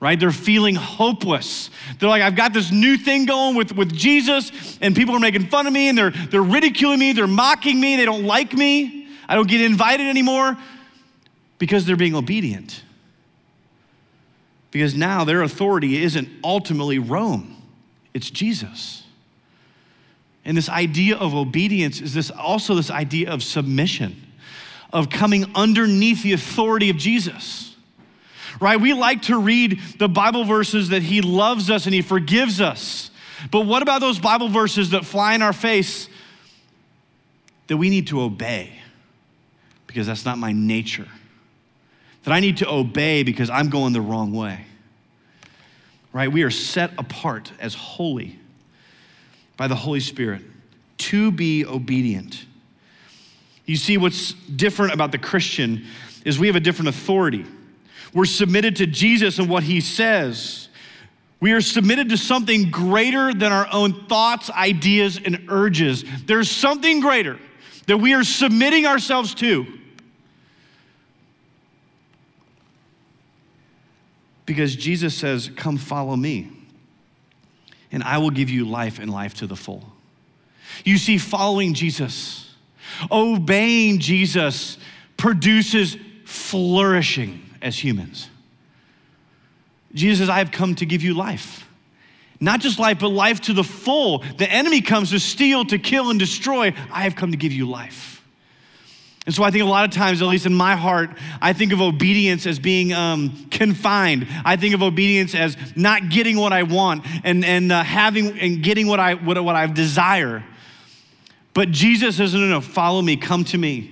right? 0.06 0.20
They're 0.20 0.32
feeling 0.32 0.76
hopeless. 0.76 1.72
They're 1.98 2.08
like, 2.08 2.22
I've 2.22 2.36
got 2.36 2.54
this 2.54 2.72
new 2.72 2.96
thing 2.96 3.26
going 3.26 3.56
with, 3.56 3.72
with 3.72 3.92
Jesus, 3.92 4.78
and 4.80 4.96
people 4.96 5.16
are 5.16 5.20
making 5.20 5.48
fun 5.48 5.66
of 5.66 5.74
me, 5.74 5.90
and 5.90 5.98
they're, 5.98 6.12
they're 6.12 6.44
ridiculing 6.44 7.00
me, 7.00 7.12
they're 7.12 7.26
mocking 7.26 7.80
me, 7.80 7.96
they 7.96 8.06
don't 8.06 8.24
like 8.24 8.54
me, 8.54 9.08
I 9.28 9.34
don't 9.34 9.48
get 9.48 9.62
invited 9.62 10.06
anymore 10.06 10.56
because 11.58 11.88
they're 11.88 11.96
being 11.96 12.14
obedient. 12.14 12.84
Because 14.70 14.94
now 14.94 15.24
their 15.24 15.42
authority 15.42 16.04
isn't 16.04 16.30
ultimately 16.44 17.00
Rome, 17.00 17.60
it's 18.14 18.30
Jesus. 18.30 19.06
And 20.46 20.56
this 20.56 20.70
idea 20.70 21.18
of 21.18 21.34
obedience 21.34 22.00
is 22.00 22.14
this 22.14 22.30
also 22.30 22.76
this 22.76 22.92
idea 22.92 23.32
of 23.32 23.42
submission, 23.42 24.22
of 24.94 25.10
coming 25.10 25.52
underneath 25.56 26.22
the 26.22 26.34
authority 26.34 26.92
of 26.92 26.98
Jesus 26.98 27.75
right? 28.60 28.80
We 28.80 28.94
like 28.94 29.24
to 29.24 29.38
read 29.38 29.80
the 29.98 30.08
Bible 30.08 30.44
verses 30.44 30.90
that 30.90 31.04
He 31.04 31.22
loves 31.22 31.70
us 31.70 31.86
and 31.86 31.94
He 31.94 32.02
forgives 32.02 32.62
us. 32.62 33.12
But 33.52 33.62
what 33.62 33.82
about 33.82 34.02
those 34.02 34.20
Bible 34.20 34.50
verses 34.50 34.92
that 34.92 35.06
fly 35.06 35.34
in 35.34 35.42
our 35.42 35.54
face 35.54 36.10
that 37.68 37.78
we 37.78 37.90
need 37.90 38.08
to 38.08 38.22
obey? 38.22 38.80
Because 39.88 40.08
that's 40.08 40.26
not 40.26 40.38
my 40.38 40.52
nature. 40.52 41.08
That 42.24 42.34
I 42.34 42.40
need 42.40 42.58
to 42.58 42.70
obey 42.70 43.24
because 43.24 43.50
I'm 43.50 43.70
going 43.70 43.94
the 43.94 44.02
wrong 44.02 44.34
way. 44.34 44.66
Right? 46.12 46.32
We 46.32 46.44
are 46.44 46.52
set 46.52 46.92
apart 46.98 47.52
as 47.60 47.76
holy 47.76 48.40
by 49.58 49.68
the 49.68 49.76
Holy 49.76 50.00
Spirit 50.00 50.42
to 50.98 51.32
be 51.32 51.66
obedient. 51.66 52.46
You 53.66 53.76
see, 53.76 53.98
what's 53.98 54.34
different 54.34 54.94
about 54.94 55.12
the 55.12 55.18
Christian 55.18 55.86
is 56.24 56.40
we 56.40 56.48
have 56.48 56.56
a 56.56 56.60
different 56.60 56.90
authority. 56.90 57.46
We're 58.14 58.26
submitted 58.26 58.78
to 58.78 58.88
Jesus 58.88 59.40
and 59.40 59.50
what 59.50 59.64
he 59.64 59.82
says. 59.82 60.70
We 61.40 61.52
are 61.52 61.62
submitted 61.62 62.10
to 62.10 62.18
something 62.18 62.72
greater 62.72 63.34
than 63.34 63.52
our 63.52 63.68
own 63.72 64.08
thoughts, 64.08 64.50
ideas, 64.50 65.20
and 65.24 65.46
urges. 65.50 66.04
There's 66.26 66.50
something 66.50 67.02
greater 67.02 67.40
that 67.88 67.98
we 67.98 68.14
are 68.14 68.24
submitting 68.24 68.86
ourselves 68.86 69.34
to. 69.36 69.66
Because 74.46 74.76
Jesus 74.76 75.16
says, 75.16 75.52
Come 75.56 75.78
follow 75.78 76.16
me, 76.16 76.52
and 77.92 78.04
I 78.04 78.18
will 78.20 78.32
give 78.32 78.50
you 78.50 78.66
life 78.66 79.00
and 79.00 79.12
life 79.12 79.36
to 79.36 79.48
the 79.48 79.56
full. 79.56 79.84
You 80.84 80.98
see, 80.98 81.18
following 81.18 81.74
Jesus, 81.74 82.54
obeying 83.12 84.00
Jesus 84.00 84.78
produces 85.18 85.98
flourishing 86.26 87.45
as 87.66 87.84
humans. 87.84 88.30
Jesus 89.94 90.20
says, 90.20 90.30
I 90.30 90.38
have 90.38 90.52
come 90.52 90.76
to 90.76 90.86
give 90.86 91.02
you 91.02 91.16
life. 91.16 91.68
Not 92.40 92.60
just 92.60 92.78
life, 92.80 93.00
but 93.00 93.10
life 93.10 93.42
to 93.42 93.54
the 93.54 93.64
full. 93.64 94.20
The 94.38 94.50
enemy 94.50 94.82
comes 94.82 95.10
to 95.12 95.20
steal, 95.20 95.66
to 95.66 95.80
kill, 95.80 96.12
and 96.12 96.20
destroy. 96.20 96.74
I 96.92 97.04
have 97.04 97.16
come 97.16 97.32
to 97.32 97.38
give 97.38 97.52
you 97.52 97.68
life. 97.68 98.24
And 99.26 99.34
so 99.34 99.42
I 99.42 99.50
think 99.50 99.64
a 99.64 99.68
lot 99.68 99.86
of 99.86 99.92
times, 99.92 100.22
at 100.22 100.28
least 100.28 100.46
in 100.46 100.54
my 100.54 100.76
heart, 100.76 101.10
I 101.42 101.54
think 101.54 101.74
of 101.74 101.82
obedience 101.82 102.46
as 102.46 102.60
being 102.60 102.94
um, 102.94 103.48
confined. 103.50 104.28
I 104.46 104.58
think 104.58 104.76
of 104.76 104.84
obedience 104.84 105.34
as 105.34 105.58
not 105.76 106.10
getting 106.10 106.38
what 106.38 106.54
I 106.54 106.62
want 106.62 107.04
and, 107.24 107.44
and 107.44 107.72
uh, 107.72 107.82
having 107.82 108.38
and 108.38 108.62
getting 108.62 108.86
what 108.86 109.00
I 109.00 109.16
what, 109.16 109.44
what 109.44 109.56
I 109.56 109.66
desire. 109.66 110.44
But 111.56 111.72
Jesus 111.72 112.18
says, 112.18 112.36
no, 112.36 112.42
no, 112.42 112.48
no, 112.48 112.62
follow 112.62 113.02
me, 113.02 113.16
come 113.16 113.46
to 113.46 113.58
me, 113.58 113.92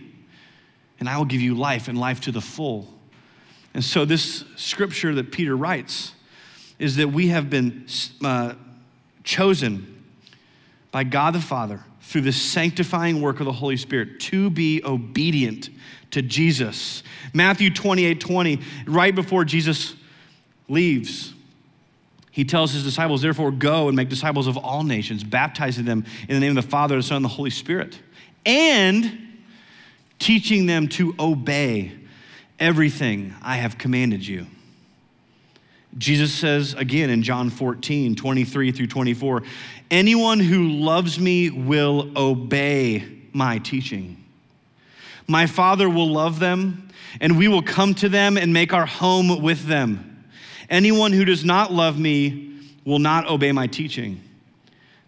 and 1.00 1.10
I 1.10 1.18
will 1.18 1.26
give 1.26 1.42
you 1.42 1.56
life 1.56 1.88
and 1.88 1.98
life 1.98 2.22
to 2.22 2.32
the 2.32 2.42
full. 2.42 2.88
And 3.74 3.84
so, 3.84 4.06
this 4.06 4.46
scripture 4.56 5.16
that 5.16 5.32
Peter 5.32 5.58
writes 5.58 6.14
is 6.78 6.98
that 6.98 7.10
we 7.10 7.28
have 7.30 7.50
been 7.50 7.88
uh, 8.24 8.54
chosen 9.24 10.04
by 10.92 11.04
God 11.04 11.34
the 11.34 11.42
Father 11.42 11.84
through 12.02 12.22
the 12.22 12.32
sanctifying 12.32 13.22
work 13.22 13.40
of 13.40 13.46
the 13.46 13.54
Holy 13.54 13.78
Spirit 13.78 14.20
to 14.20 14.50
be 14.50 14.82
obedient 14.84 15.70
to 16.12 16.22
Jesus. 16.22 17.02
Matthew 17.34 17.74
28 17.74 18.20
20, 18.20 18.60
right 18.86 19.16
before 19.16 19.46
Jesus 19.46 19.96
leaves, 20.70 21.34
he 22.30 22.44
tells 22.44 22.74
his 22.74 22.84
disciples, 22.84 23.22
therefore, 23.22 23.52
go 23.52 23.88
and 23.88 23.96
make 23.96 24.10
disciples 24.10 24.48
of 24.48 24.58
all 24.58 24.84
nations, 24.84 25.24
baptizing 25.24 25.86
them 25.86 26.06
in 26.28 26.36
the 26.36 26.40
name 26.40 26.58
of 26.58 26.64
the 26.64 26.70
Father, 26.70 26.96
the 26.96 27.04
Son, 27.04 27.18
and 27.18 27.26
the 27.26 27.30
Holy 27.30 27.50
Spirit, 27.50 28.00
and 28.46 29.20
teaching 30.20 30.66
them 30.66 30.88
to 30.88 31.16
obey 31.20 31.92
everything 32.64 33.36
I 33.42 33.58
have 33.58 33.78
commanded 33.78 34.26
you. 34.26 34.48
Jesus 35.98 36.34
says 36.34 36.74
again 36.74 37.10
in 37.10 37.22
John 37.22 37.50
14, 37.50 38.16
23 38.16 38.72
through 38.72 38.88
24, 38.88 39.44
anyone 39.92 40.40
who 40.40 40.70
loves 40.70 41.20
me 41.20 41.50
will 41.50 42.10
obey 42.18 43.06
my 43.34 43.60
teaching. 43.60 44.24
My 45.28 45.46
Father 45.46 45.90
will 45.90 46.10
love 46.10 46.40
them, 46.40 46.88
and 47.20 47.38
we 47.38 47.50
will 47.50 47.62
come 47.62 47.94
to 47.96 48.08
them 48.08 48.38
and 48.38 48.54
make 48.54 48.72
our 48.72 48.86
home 48.86 49.42
with 49.42 49.66
them. 49.66 50.24
Anyone 50.70 51.12
who 51.12 51.26
does 51.26 51.44
not 51.44 51.72
love 51.72 52.00
me 52.00 52.62
will 52.86 53.00
not 53.00 53.28
obey 53.28 53.52
my 53.52 53.68
teaching. 53.68 54.22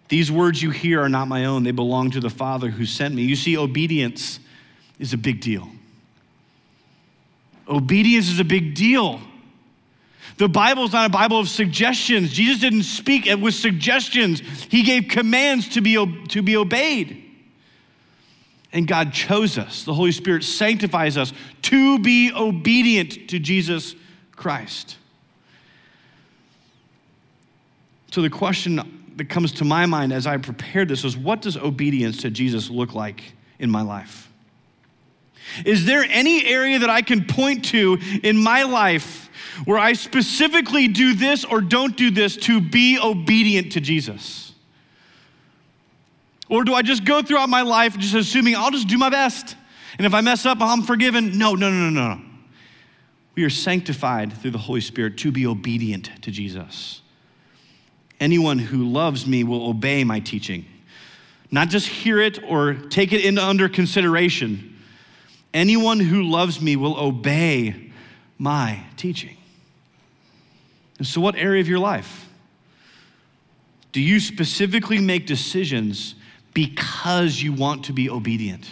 These 0.09 0.29
words 0.29 0.61
you 0.61 0.71
hear 0.71 1.01
are 1.01 1.09
not 1.09 1.29
my 1.29 1.45
own, 1.45 1.63
they 1.63 1.71
belong 1.71 2.11
to 2.11 2.19
the 2.19 2.29
Father 2.29 2.69
who 2.69 2.85
sent 2.85 3.15
me. 3.15 3.23
You 3.23 3.37
see, 3.37 3.57
obedience 3.57 4.41
is 4.99 5.13
a 5.13 5.17
big 5.17 5.39
deal. 5.39 5.69
Obedience 7.67 8.29
is 8.29 8.39
a 8.39 8.45
big 8.45 8.75
deal. 8.75 9.19
The 10.37 10.49
Bible 10.49 10.83
is 10.83 10.91
not 10.91 11.07
a 11.07 11.09
Bible 11.09 11.39
of 11.39 11.47
suggestions. 11.47 12.33
Jesus 12.33 12.59
didn't 12.59 12.83
speak 12.83 13.25
with 13.39 13.55
suggestions, 13.55 14.41
He 14.69 14.83
gave 14.83 15.07
commands 15.07 15.69
to 15.69 15.81
be, 15.81 15.95
to 16.27 16.41
be 16.41 16.57
obeyed. 16.57 17.21
And 18.73 18.85
God 18.87 19.13
chose 19.13 19.57
us. 19.57 19.85
The 19.85 19.93
Holy 19.93 20.11
Spirit 20.11 20.43
sanctifies 20.43 21.17
us 21.17 21.31
to 21.63 21.97
be 21.99 22.33
obedient 22.33 23.29
to 23.29 23.39
Jesus 23.39 23.95
Christ. 24.35 24.97
So, 28.11 28.21
the 28.21 28.29
question 28.29 29.11
that 29.15 29.29
comes 29.29 29.53
to 29.53 29.65
my 29.65 29.85
mind 29.85 30.11
as 30.11 30.27
I 30.27 30.35
prepared 30.37 30.89
this 30.89 31.03
was 31.03 31.15
what 31.15 31.41
does 31.41 31.55
obedience 31.55 32.17
to 32.23 32.29
Jesus 32.29 32.69
look 32.69 32.93
like 32.93 33.23
in 33.59 33.71
my 33.71 33.81
life? 33.81 34.29
Is 35.65 35.85
there 35.85 36.03
any 36.03 36.45
area 36.45 36.79
that 36.79 36.89
I 36.89 37.01
can 37.01 37.25
point 37.25 37.65
to 37.65 37.97
in 38.23 38.37
my 38.37 38.63
life 38.63 39.29
where 39.65 39.77
I 39.77 39.93
specifically 39.93 40.87
do 40.87 41.13
this 41.13 41.45
or 41.45 41.61
don't 41.61 41.95
do 41.95 42.11
this 42.11 42.35
to 42.37 42.59
be 42.59 42.99
obedient 42.99 43.73
to 43.73 43.81
Jesus? 43.81 44.53
Or 46.49 46.63
do 46.63 46.73
I 46.73 46.81
just 46.81 47.05
go 47.05 47.21
throughout 47.21 47.49
my 47.49 47.61
life 47.61 47.97
just 47.97 48.13
assuming 48.13 48.55
I'll 48.55 48.71
just 48.71 48.87
do 48.87 48.97
my 48.97 49.09
best? 49.09 49.55
And 49.97 50.05
if 50.05 50.13
I 50.13 50.21
mess 50.21 50.45
up, 50.45 50.59
I'm 50.61 50.83
forgiven? 50.83 51.37
No, 51.37 51.55
no, 51.55 51.69
no, 51.69 51.89
no, 51.89 52.15
no. 52.15 52.21
We 53.35 53.43
are 53.43 53.49
sanctified 53.49 54.33
through 54.33 54.51
the 54.51 54.57
Holy 54.57 54.81
Spirit 54.81 55.17
to 55.19 55.31
be 55.31 55.45
obedient 55.45 56.09
to 56.21 56.31
Jesus. 56.31 57.01
Anyone 58.19 58.59
who 58.59 58.85
loves 58.85 59.27
me 59.27 59.43
will 59.43 59.67
obey 59.67 60.03
my 60.03 60.19
teaching, 60.19 60.65
not 61.51 61.69
just 61.69 61.87
hear 61.87 62.19
it 62.19 62.39
or 62.43 62.73
take 62.73 63.11
it 63.11 63.25
into 63.25 63.43
under 63.43 63.67
consideration. 63.67 64.74
Anyone 65.55 66.01
who 66.01 66.21
loves 66.23 66.59
me 66.59 66.75
will 66.75 66.99
obey 66.99 67.89
my 68.37 68.83
teaching. 68.97 69.37
And 70.97 71.07
so, 71.07 71.21
what 71.21 71.35
area 71.37 71.61
of 71.61 71.69
your 71.69 71.79
life 71.79 72.27
do 73.93 74.01
you 74.01 74.19
specifically 74.19 74.99
make 74.99 75.25
decisions 75.25 76.15
because 76.53 77.41
you 77.41 77.53
want 77.53 77.85
to 77.85 77.93
be 77.93 78.09
obedient? 78.09 78.69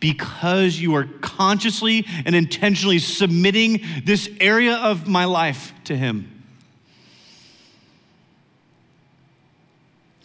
Because 0.00 0.78
you 0.78 0.94
are 0.96 1.04
consciously 1.22 2.04
and 2.26 2.34
intentionally 2.34 2.98
submitting 2.98 3.80
this 4.04 4.28
area 4.38 4.74
of 4.74 5.08
my 5.08 5.24
life 5.24 5.72
to 5.84 5.96
Him? 5.96 6.44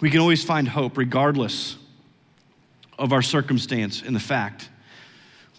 We 0.02 0.12
can 0.12 0.20
always 0.20 0.44
find 0.44 0.68
hope 0.68 0.98
regardless 0.98 1.78
of 3.00 3.14
our 3.14 3.22
circumstance 3.22 4.02
in 4.02 4.14
the 4.14 4.20
fact 4.20 4.68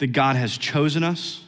that 0.04 0.12
God 0.12 0.36
has 0.36 0.58
chosen 0.58 1.02
us 1.02 1.44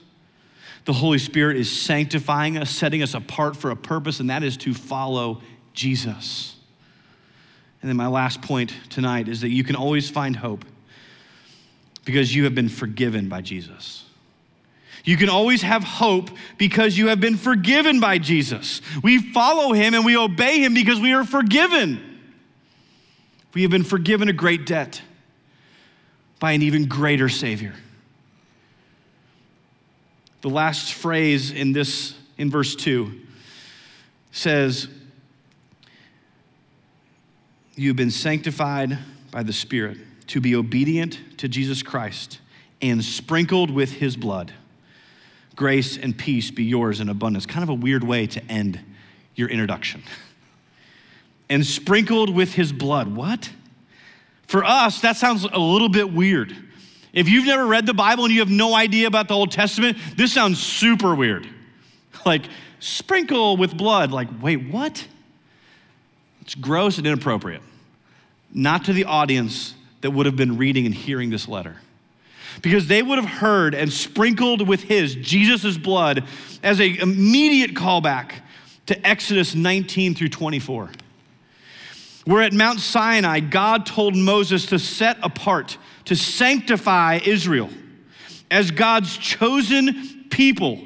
the 0.87 0.93
Holy 0.93 1.19
Spirit 1.19 1.57
is 1.57 1.71
sanctifying 1.71 2.57
us, 2.57 2.71
setting 2.71 3.03
us 3.03 3.13
apart 3.13 3.57
for 3.57 3.73
a 3.73 3.77
purpose, 3.77 4.21
and 4.21 4.31
that 4.31 4.45
is 4.45 4.57
to 4.59 4.73
follow 4.73 5.43
Jesus. 5.75 6.55
And 7.83 7.89
then 7.89 7.97
my 7.97 8.07
last 8.07 8.41
point 8.41 8.73
tonight 8.89 9.29
is 9.29 9.41
that 9.41 9.51
you 9.51 9.65
can 9.65 9.75
always 9.75 10.09
find 10.09 10.37
hope 10.37 10.65
because 12.05 12.33
you 12.33 12.45
have 12.45 12.55
been 12.55 12.69
forgiven 12.69 13.29
by 13.29 13.41
Jesus. 13.43 14.05
You 15.05 15.17
can 15.17 15.29
always 15.29 15.63
have 15.63 15.83
hope 15.83 16.31
because 16.57 16.97
you 16.97 17.09
have 17.09 17.21
been 17.21 17.37
forgiven 17.37 17.99
by 17.99 18.19
Jesus. 18.19 18.81
We 19.03 19.33
follow 19.33 19.73
him 19.73 19.93
and 19.93 20.05
we 20.05 20.17
obey 20.17 20.61
him 20.61 20.73
because 20.73 21.01
we 21.01 21.13
are 21.13 21.25
forgiven. 21.25 22.21
We 23.55 23.63
have 23.63 23.73
been 23.73 23.85
forgiven 23.85 24.29
a 24.29 24.33
great 24.33 24.67
debt 24.67 25.03
by 26.39 26.53
an 26.53 26.63
even 26.63 26.87
greater 26.87 27.29
Savior. 27.29 27.75
The 30.47 30.53
last 30.53 30.95
phrase 30.95 31.51
in 31.51 31.73
this, 31.73 32.15
in 32.39 32.53
verse 32.53 32.77
2, 32.77 33.21
says, 34.31 34.87
You've 37.75 37.97
been 37.97 38.13
sanctified 38.13 38.97
by 39.33 39.43
the 39.43 39.53
Spirit 39.53 39.99
to 40.29 40.41
be 40.41 40.55
obedient 40.55 41.19
to 41.39 41.49
Jesus 41.49 41.83
Christ 41.83 42.39
and 42.81 43.05
sprinkled 43.05 43.73
with 43.73 43.95
his 43.95 44.17
blood. 44.17 44.53
Grace 45.57 45.97
and 45.97 46.17
peace 46.17 46.53
be 46.53 46.63
yours 46.63 47.01
in 47.01 47.09
abundance. 47.09 47.45
Kind 47.45 47.65
of 47.65 47.69
a 47.69 47.75
weird 47.75 48.05
way 48.05 48.29
to 48.29 48.45
end 48.45 48.79
your 49.35 49.49
introduction. 49.49 50.05
And 51.49 51.67
sprinkled 51.67 52.33
with 52.33 52.55
his 52.55 52.73
blood. 52.73 53.17
What? 53.17 53.51
For 54.47 54.65
us, 54.65 55.01
that 55.01 55.17
sounds 55.17 55.45
a 55.45 55.59
little 55.59 55.89
bit 55.89 56.13
weird. 56.13 56.57
If 57.13 57.29
you've 57.29 57.47
never 57.47 57.67
read 57.67 57.87
the 57.87 57.95
Bible 57.95 58.25
and 58.25 58.33
you 58.33 58.41
have 58.41 58.51
no 58.51 58.75
idea 58.75 59.07
about 59.07 59.29
the 59.29 59.35
Old 59.35 59.51
Testament, 59.51 59.97
this 60.17 60.33
sounds 60.33 60.63
super 60.63 61.15
weird. 61.15 61.49
Like, 62.25 62.49
sprinkle 62.81 63.57
with 63.57 63.77
blood. 63.77 64.11
Like, 64.11 64.27
wait, 64.43 64.69
what? 64.69 65.07
It's 66.41 66.57
gross 66.57 66.99
and 66.99 67.07
inappropriate. 67.07 67.63
Not 68.53 68.87
to 68.87 68.93
the 68.93 69.05
audience 69.05 69.75
that 70.01 70.11
would 70.11 70.27
have 70.27 70.35
been 70.35 70.57
reading 70.57 70.87
and 70.87 70.95
hearing 70.95 71.31
this 71.31 71.47
letter. 71.47 71.77
Because 72.63 72.89
they 72.89 73.03
would 73.03 73.19
have 73.19 73.29
heard 73.29 73.75
and 73.75 73.93
sprinkled 73.93 74.67
with 74.67 74.83
his, 74.83 75.15
Jesus' 75.15 75.77
blood, 75.77 76.25
as 76.63 76.81
an 76.81 76.97
immediate 76.97 77.75
callback 77.75 78.33
to 78.87 79.07
Exodus 79.07 79.55
19 79.55 80.15
through 80.15 80.29
24. 80.31 80.91
Where 82.25 82.43
at 82.43 82.53
Mount 82.53 82.81
Sinai, 82.81 83.41
God 83.41 83.87
told 83.87 84.17
Moses 84.17 84.67
to 84.67 84.79
set 84.79 85.19
apart 85.23 85.79
to 86.07 86.17
sanctify 86.17 87.21
Israel 87.25 87.71
as 88.51 88.71
God's 88.71 89.17
chosen 89.17 90.27
people 90.31 90.81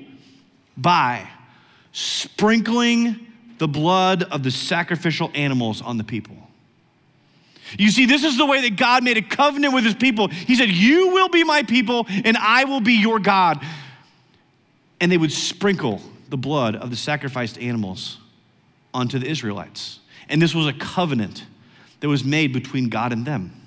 by 0.76 1.28
sprinkling 1.92 3.26
the 3.59 3.68
blood 3.68 4.22
of 4.24 4.42
the 4.42 4.50
sacrificial 4.50 5.30
animals 5.35 5.83
on 5.83 5.98
the 5.98 6.04
people. 6.04 6.37
You 7.78 7.90
see, 7.90 8.06
this 8.06 8.24
is 8.24 8.37
the 8.37 8.46
way 8.46 8.62
that 8.62 8.76
God 8.76 9.04
made 9.04 9.16
a 9.16 9.22
covenant 9.22 9.74
with 9.74 9.85
his 9.85 9.94
people. 9.94 10.28
He 10.28 10.56
said, 10.56 10.70
You 10.70 11.09
will 11.09 11.28
be 11.28 11.44
my 11.44 11.62
people, 11.62 12.06
and 12.09 12.37
I 12.37 12.64
will 12.64 12.80
be 12.80 12.94
your 12.94 13.20
God. 13.20 13.64
And 15.00 15.12
they 15.12 15.18
would 15.18 15.33
sprinkle 15.33 16.00
the 16.28 16.37
blood 16.37 16.74
of 16.76 16.90
the 16.90 16.96
sacrificed 16.96 17.59
animals 17.59 18.18
onto 18.92 19.18
the 19.18 19.26
Israelites. 19.26 20.00
And 20.28 20.40
this 20.40 20.54
was 20.54 20.66
a 20.66 20.72
covenant 20.72 21.44
that 22.00 22.09
was 22.09 22.24
made 22.24 22.52
between 22.52 22.88
God 22.88 23.12
and 23.12 23.24
them. 23.24 23.60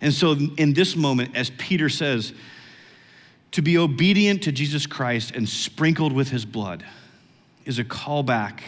And 0.00 0.12
so, 0.12 0.32
in 0.32 0.74
this 0.74 0.96
moment, 0.96 1.36
as 1.36 1.50
Peter 1.50 1.88
says, 1.88 2.32
to 3.52 3.62
be 3.62 3.78
obedient 3.78 4.42
to 4.42 4.52
Jesus 4.52 4.86
Christ 4.86 5.30
and 5.30 5.48
sprinkled 5.48 6.12
with 6.12 6.28
his 6.28 6.44
blood 6.44 6.84
is 7.64 7.78
a 7.78 7.84
callback 7.84 8.60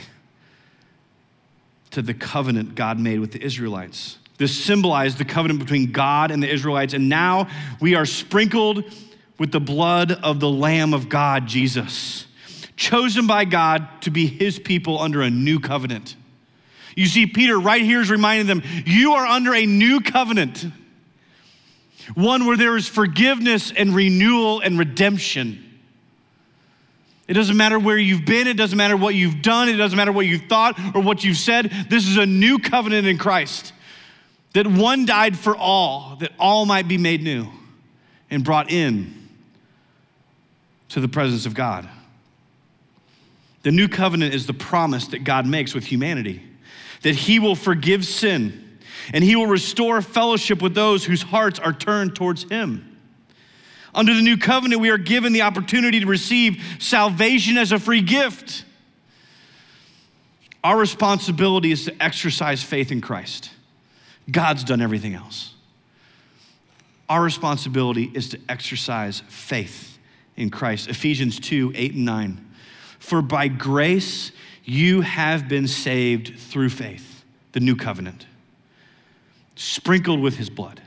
to 1.90 2.02
the 2.02 2.14
covenant 2.14 2.74
God 2.74 2.98
made 2.98 3.20
with 3.20 3.32
the 3.32 3.42
Israelites. 3.42 4.18
This 4.38 4.56
symbolized 4.56 5.18
the 5.18 5.24
covenant 5.24 5.60
between 5.60 5.92
God 5.92 6.30
and 6.30 6.42
the 6.42 6.48
Israelites, 6.48 6.94
and 6.94 7.08
now 7.08 7.48
we 7.80 7.94
are 7.94 8.06
sprinkled 8.06 8.84
with 9.38 9.50
the 9.50 9.60
blood 9.60 10.12
of 10.12 10.40
the 10.40 10.48
Lamb 10.48 10.94
of 10.94 11.08
God, 11.08 11.46
Jesus, 11.46 12.26
chosen 12.76 13.26
by 13.26 13.44
God 13.44 13.88
to 14.02 14.10
be 14.10 14.26
his 14.26 14.58
people 14.58 14.98
under 14.98 15.22
a 15.22 15.30
new 15.30 15.58
covenant. 15.58 16.16
You 16.94 17.06
see, 17.06 17.26
Peter 17.26 17.58
right 17.58 17.82
here 17.82 18.00
is 18.00 18.10
reminding 18.10 18.46
them, 18.46 18.62
you 18.86 19.12
are 19.12 19.26
under 19.26 19.54
a 19.54 19.66
new 19.66 20.00
covenant. 20.00 20.64
One 22.14 22.46
where 22.46 22.56
there 22.56 22.76
is 22.76 22.88
forgiveness 22.88 23.72
and 23.74 23.94
renewal 23.94 24.60
and 24.60 24.78
redemption. 24.78 25.62
It 27.28 27.34
doesn't 27.34 27.56
matter 27.56 27.78
where 27.78 27.98
you've 27.98 28.24
been, 28.24 28.46
it 28.46 28.56
doesn't 28.56 28.76
matter 28.76 28.96
what 28.96 29.14
you've 29.14 29.42
done, 29.42 29.68
it 29.68 29.76
doesn't 29.76 29.96
matter 29.96 30.12
what 30.12 30.26
you've 30.26 30.46
thought 30.48 30.78
or 30.94 31.02
what 31.02 31.24
you've 31.24 31.36
said. 31.36 31.72
This 31.90 32.06
is 32.06 32.16
a 32.16 32.26
new 32.26 32.58
covenant 32.58 33.06
in 33.06 33.18
Christ 33.18 33.72
that 34.52 34.66
one 34.66 35.04
died 35.04 35.36
for 35.36 35.56
all, 35.56 36.16
that 36.20 36.32
all 36.38 36.64
might 36.66 36.88
be 36.88 36.98
made 36.98 37.22
new 37.22 37.48
and 38.30 38.44
brought 38.44 38.70
in 38.70 39.28
to 40.90 41.00
the 41.00 41.08
presence 41.08 41.46
of 41.46 41.54
God. 41.54 41.88
The 43.62 43.72
new 43.72 43.88
covenant 43.88 44.32
is 44.32 44.46
the 44.46 44.54
promise 44.54 45.08
that 45.08 45.24
God 45.24 45.46
makes 45.46 45.74
with 45.74 45.84
humanity 45.84 46.42
that 47.02 47.14
he 47.14 47.38
will 47.38 47.54
forgive 47.54 48.04
sin 48.04 48.65
and 49.12 49.22
he 49.22 49.36
will 49.36 49.46
restore 49.46 50.02
fellowship 50.02 50.62
with 50.62 50.74
those 50.74 51.04
whose 51.04 51.22
hearts 51.22 51.58
are 51.58 51.72
turned 51.72 52.14
towards 52.14 52.44
him. 52.44 52.96
Under 53.94 54.12
the 54.14 54.22
new 54.22 54.36
covenant, 54.36 54.80
we 54.80 54.90
are 54.90 54.98
given 54.98 55.32
the 55.32 55.42
opportunity 55.42 56.00
to 56.00 56.06
receive 56.06 56.62
salvation 56.78 57.56
as 57.56 57.72
a 57.72 57.78
free 57.78 58.02
gift. 58.02 58.64
Our 60.62 60.76
responsibility 60.76 61.72
is 61.72 61.86
to 61.86 62.02
exercise 62.02 62.62
faith 62.62 62.92
in 62.92 63.00
Christ. 63.00 63.50
God's 64.30 64.64
done 64.64 64.82
everything 64.82 65.14
else. 65.14 65.54
Our 67.08 67.22
responsibility 67.22 68.10
is 68.12 68.30
to 68.30 68.40
exercise 68.48 69.22
faith 69.28 69.98
in 70.36 70.50
Christ. 70.50 70.88
Ephesians 70.88 71.38
2 71.40 71.72
8 71.74 71.94
and 71.94 72.04
9. 72.04 72.50
For 72.98 73.22
by 73.22 73.48
grace 73.48 74.32
you 74.64 75.02
have 75.02 75.48
been 75.48 75.68
saved 75.68 76.38
through 76.38 76.70
faith, 76.70 77.24
the 77.52 77.60
new 77.60 77.76
covenant, 77.76 78.26
sprinkled 79.56 80.20
with 80.20 80.36
his 80.36 80.48
blood. 80.48 80.80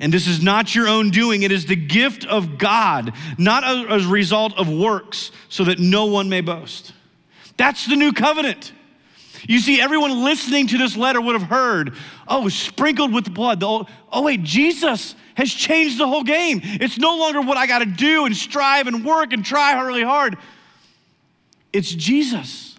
And 0.00 0.12
this 0.12 0.26
is 0.26 0.42
not 0.42 0.74
your 0.74 0.88
own 0.88 1.10
doing, 1.10 1.42
it 1.42 1.52
is 1.52 1.66
the 1.66 1.76
gift 1.76 2.24
of 2.24 2.58
God, 2.58 3.12
not 3.38 3.64
as 3.64 4.06
a 4.06 4.08
result 4.08 4.54
of 4.58 4.68
works, 4.68 5.30
so 5.48 5.64
that 5.64 5.78
no 5.78 6.06
one 6.06 6.28
may 6.28 6.40
boast. 6.40 6.92
That's 7.58 7.86
the 7.86 7.96
new 7.96 8.12
covenant. 8.12 8.72
You 9.46 9.58
see, 9.60 9.80
everyone 9.80 10.24
listening 10.24 10.66
to 10.68 10.78
this 10.78 10.96
letter 10.96 11.20
would 11.20 11.38
have 11.38 11.48
heard, 11.48 11.94
oh, 12.26 12.48
sprinkled 12.48 13.12
with 13.12 13.32
blood. 13.32 13.62
oh, 13.62 13.86
wait, 14.14 14.42
Jesus 14.42 15.14
has 15.34 15.52
changed 15.52 15.98
the 15.98 16.06
whole 16.06 16.24
game. 16.24 16.60
It's 16.62 16.98
no 16.98 17.16
longer 17.16 17.40
what 17.40 17.56
I 17.56 17.66
got 17.66 17.80
to 17.80 17.86
do 17.86 18.26
and 18.26 18.36
strive 18.36 18.86
and 18.86 19.04
work 19.04 19.32
and 19.32 19.44
try 19.44 19.78
really 19.80 20.02
hard. 20.02 20.36
It's 21.72 21.90
Jesus. 21.90 22.76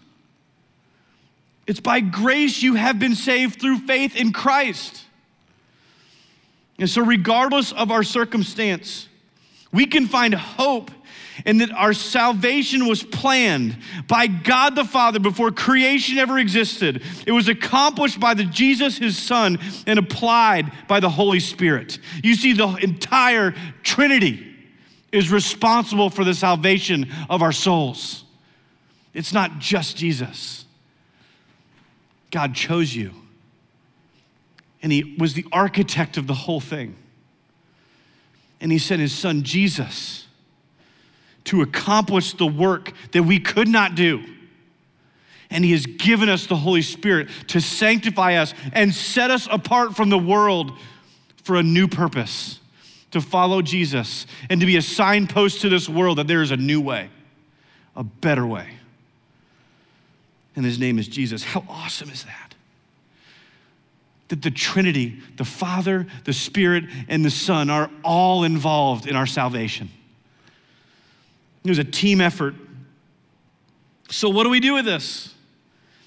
It's 1.68 1.80
by 1.80 2.00
grace 2.00 2.62
you 2.62 2.76
have 2.76 3.00
been 3.00 3.16
saved 3.16 3.62
through 3.62 3.80
faith 3.80 4.16
in 4.16 4.34
Christ. 4.34 5.04
And 6.80 6.90
so, 6.90 7.04
regardless 7.04 7.72
of 7.72 7.92
our 7.92 8.04
circumstance, 8.04 9.08
we 9.72 9.86
can 9.86 10.08
find 10.08 10.34
hope 10.34 10.92
in 11.46 11.60
that 11.60 11.72
our 11.72 11.94
salvation 11.94 12.88
was 12.88 13.04
planned 13.04 13.78
by 14.08 14.28
God 14.28 14.76
the 14.76 14.84
Father 14.84 15.20
before 15.20 15.52
creation 15.52 16.18
ever 16.18 16.40
existed. 16.40 17.04
It 17.26 17.32
was 17.32 17.48
accomplished 17.48 18.20
by 18.20 18.34
the 18.34 18.44
Jesus, 18.44 18.98
his 18.98 19.18
son, 19.18 19.60
and 19.88 19.98
applied 19.98 20.72
by 20.88 21.00
the 21.00 21.10
Holy 21.10 21.40
Spirit. 21.40 22.00
You 22.24 22.36
see, 22.36 22.54
the 22.54 22.76
entire 22.76 23.54
Trinity 23.84 24.48
is 25.12 25.32
responsible 25.32 26.10
for 26.10 26.24
the 26.24 26.34
salvation 26.34 27.12
of 27.30 27.42
our 27.42 27.52
souls. 27.52 28.24
It's 29.14 29.34
not 29.34 29.60
just 29.60 29.98
Jesus. 29.98 30.66
God 32.32 32.56
chose 32.56 32.96
you, 32.96 33.12
and 34.82 34.92
he 34.92 35.16
was 35.18 35.34
the 35.34 35.46
architect 35.52 36.18
of 36.18 36.28
the 36.28 36.34
whole 36.34 36.62
thing. 36.62 36.96
And 38.60 38.72
he 38.72 38.78
sent 38.78 39.02
his 39.02 39.14
son 39.14 39.44
Jesus 39.44 40.28
to 41.46 41.62
accomplish 41.62 42.34
the 42.34 42.46
work 42.46 42.94
that 43.12 43.24
we 43.24 43.40
could 43.40 43.68
not 43.68 43.96
do. 43.96 44.24
And 45.50 45.66
He 45.66 45.72
has 45.72 45.86
given 45.86 46.30
us 46.30 46.48
the 46.48 46.56
Holy 46.56 46.82
Spirit 46.82 47.30
to 47.48 47.60
sanctify 47.60 48.36
us 48.36 48.54
and 48.74 48.94
set 48.94 49.32
us 49.32 49.48
apart 49.52 49.96
from 49.96 50.10
the 50.10 50.18
world 50.18 50.72
for 51.44 51.56
a 51.58 51.64
new 51.64 51.88
purpose 51.88 52.60
to 53.12 53.20
follow 53.20 53.62
Jesus 53.62 54.26
and 54.50 54.62
to 54.62 54.66
be 54.66 54.78
a 54.78 54.82
signpost 54.82 55.62
to 55.62 55.70
this 55.70 55.90
world 55.90 56.20
that 56.20 56.28
there 56.28 56.42
is 56.42 56.52
a 56.52 56.58
new 56.58 56.80
way, 56.80 57.10
a 57.96 58.04
better 58.04 58.46
way. 58.46 58.70
And 60.56 60.66
His 60.66 60.80
name 60.80 61.00
is 61.00 61.08
Jesus. 61.08 61.44
How 61.44 61.64
awesome 61.70 62.10
is 62.10 62.24
that? 62.24 62.56
That 64.30 64.42
the 64.42 64.52
Trinity, 64.52 65.22
the 65.38 65.46
Father, 65.46 66.08
the 66.26 66.34
Spirit, 66.34 66.86
and 67.08 67.24
the 67.24 67.30
Son 67.30 67.70
are 67.70 67.90
all 68.04 68.44
involved 68.44 69.08
in 69.08 69.16
our 69.16 69.26
salvation. 69.26 69.90
It 71.64 71.70
was 71.70 71.80
a 71.80 71.84
team 71.84 72.22
effort. 72.22 72.56
So, 74.10 74.30
what 74.30 74.44
do 74.44 74.50
we 74.50 74.60
do 74.60 74.74
with 74.74 74.86
this? 74.86 75.34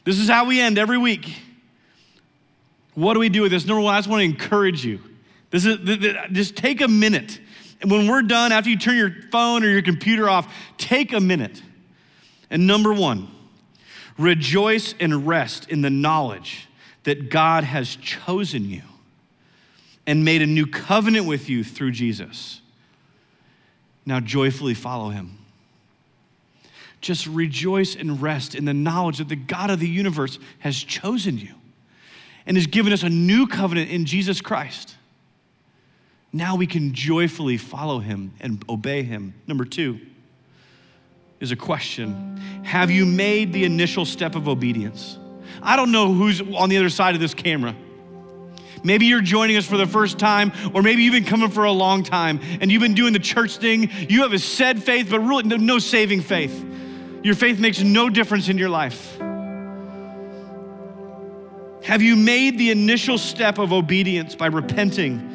This 0.04 0.18
is 0.18 0.28
how 0.28 0.44
we 0.44 0.61
end 0.61 0.78
every 0.78 0.98
week. 0.98 1.35
What 2.94 3.14
do 3.14 3.20
we 3.20 3.28
do 3.28 3.42
with 3.42 3.50
this? 3.50 3.64
Number 3.64 3.83
one, 3.83 3.94
I 3.94 3.98
just 3.98 4.09
want 4.09 4.20
to 4.20 4.24
encourage 4.24 4.85
you. 4.85 5.00
This 5.50 5.64
is 5.64 5.78
just 6.33 6.57
take 6.57 6.80
a 6.80 6.88
minute. 6.88 7.40
And 7.80 7.90
when 7.90 8.09
we're 8.09 8.22
done, 8.22 8.52
after 8.52 8.70
you 8.70 8.78
turn 8.78 8.96
your 8.96 9.14
phone 9.30 9.64
or 9.64 9.68
your 9.68 9.83
computer 9.83 10.28
off, 10.28 10.52
take 10.78 11.12
a 11.12 11.20
minute. 11.20 11.62
And 12.50 12.66
number 12.66 12.92
one, 12.92 13.28
rejoice 14.18 14.94
and 15.00 15.27
rest 15.27 15.68
in 15.68 15.83
the 15.83 15.90
knowledge 15.90 16.68
that 17.05 17.31
God 17.31 17.64
has 17.64 17.96
chosen 17.96 18.68
you 18.68 18.83
and 20.07 20.24
made 20.24 20.42
a 20.42 20.46
new 20.46 20.66
covenant 20.66 21.27
with 21.27 21.48
you 21.48 21.64
through 21.64 21.92
Jesus. 21.92 22.61
Now 24.07 24.20
joyfully 24.20 24.74
follow 24.74 25.11
him 25.11 25.38
just 27.05 27.27
rejoice 27.27 27.94
and 27.94 28.20
rest 28.20 28.55
in 28.55 28.64
the 28.64 28.74
knowledge 28.74 29.18
that 29.18 29.29
the 29.29 29.37
God 29.37 29.70
of 29.70 29.79
the 29.79 29.88
universe 29.88 30.38
has 30.61 30.77
chosen 30.83 31.38
you 31.38 31.55
and 32.46 32.57
has 32.57 32.66
given 32.66 32.92
us 32.92 33.03
a 33.03 33.11
new 33.11 33.46
covenant 33.46 33.90
in 33.90 34.07
Jesus 34.07 34.40
Christ. 34.40 34.96
Now 36.33 36.57
we 36.57 36.66
can 36.66 36.94
joyfully 36.94 37.59
follow 37.59 38.00
him 38.00 38.33
and 38.40 38.64
obey 38.68 39.03
him. 39.03 39.35
Number 39.46 39.64
two 39.64 40.00
is 41.44 41.52
a 41.52 41.57
question 41.57 42.40
Have 42.64 42.90
you 42.90 43.07
made 43.07 43.52
the 43.52 43.64
initial 43.64 44.04
step 44.04 44.35
of 44.35 44.48
obedience? 44.48 45.18
I 45.62 45.76
don't 45.76 45.92
know 45.92 46.12
who's 46.12 46.40
on 46.40 46.68
the 46.68 46.78
other 46.78 46.90
side 46.90 47.14
of 47.14 47.20
this 47.20 47.35
camera. 47.35 47.76
Maybe 48.83 49.07
you're 49.07 49.22
joining 49.22 49.57
us 49.57 49.64
for 49.64 49.76
the 49.76 49.87
first 49.87 50.18
time, 50.18 50.52
or 50.74 50.83
maybe 50.83 51.02
you've 51.02 51.14
been 51.14 51.24
coming 51.24 51.50
for 51.50 51.64
a 51.64 51.72
long 51.72 52.02
time 52.02 52.40
and 52.61 52.70
you've 52.70 52.83
been 52.83 52.94
doing 52.94 53.12
the 53.12 53.18
church 53.18 53.57
thing. 53.57 53.90
You 54.11 54.22
have 54.22 54.33
a 54.33 54.38
said 54.38 54.83
faith, 54.83 55.09
but 55.11 55.20
really 55.20 55.44
no 55.44 55.78
saving 55.78 56.20
faith. 56.20 56.64
Your 57.22 57.35
faith 57.35 57.59
makes 57.59 57.80
no 57.80 58.11
difference 58.11 58.48
in 58.48 58.59
your 58.59 58.68
life. 58.68 59.18
Have 61.85 62.02
you 62.02 62.16
made 62.16 62.59
the 62.59 62.70
initial 62.70 63.16
step 63.16 63.59
of 63.59 63.72
obedience 63.72 64.35
by 64.35 64.46
repenting 64.46 65.30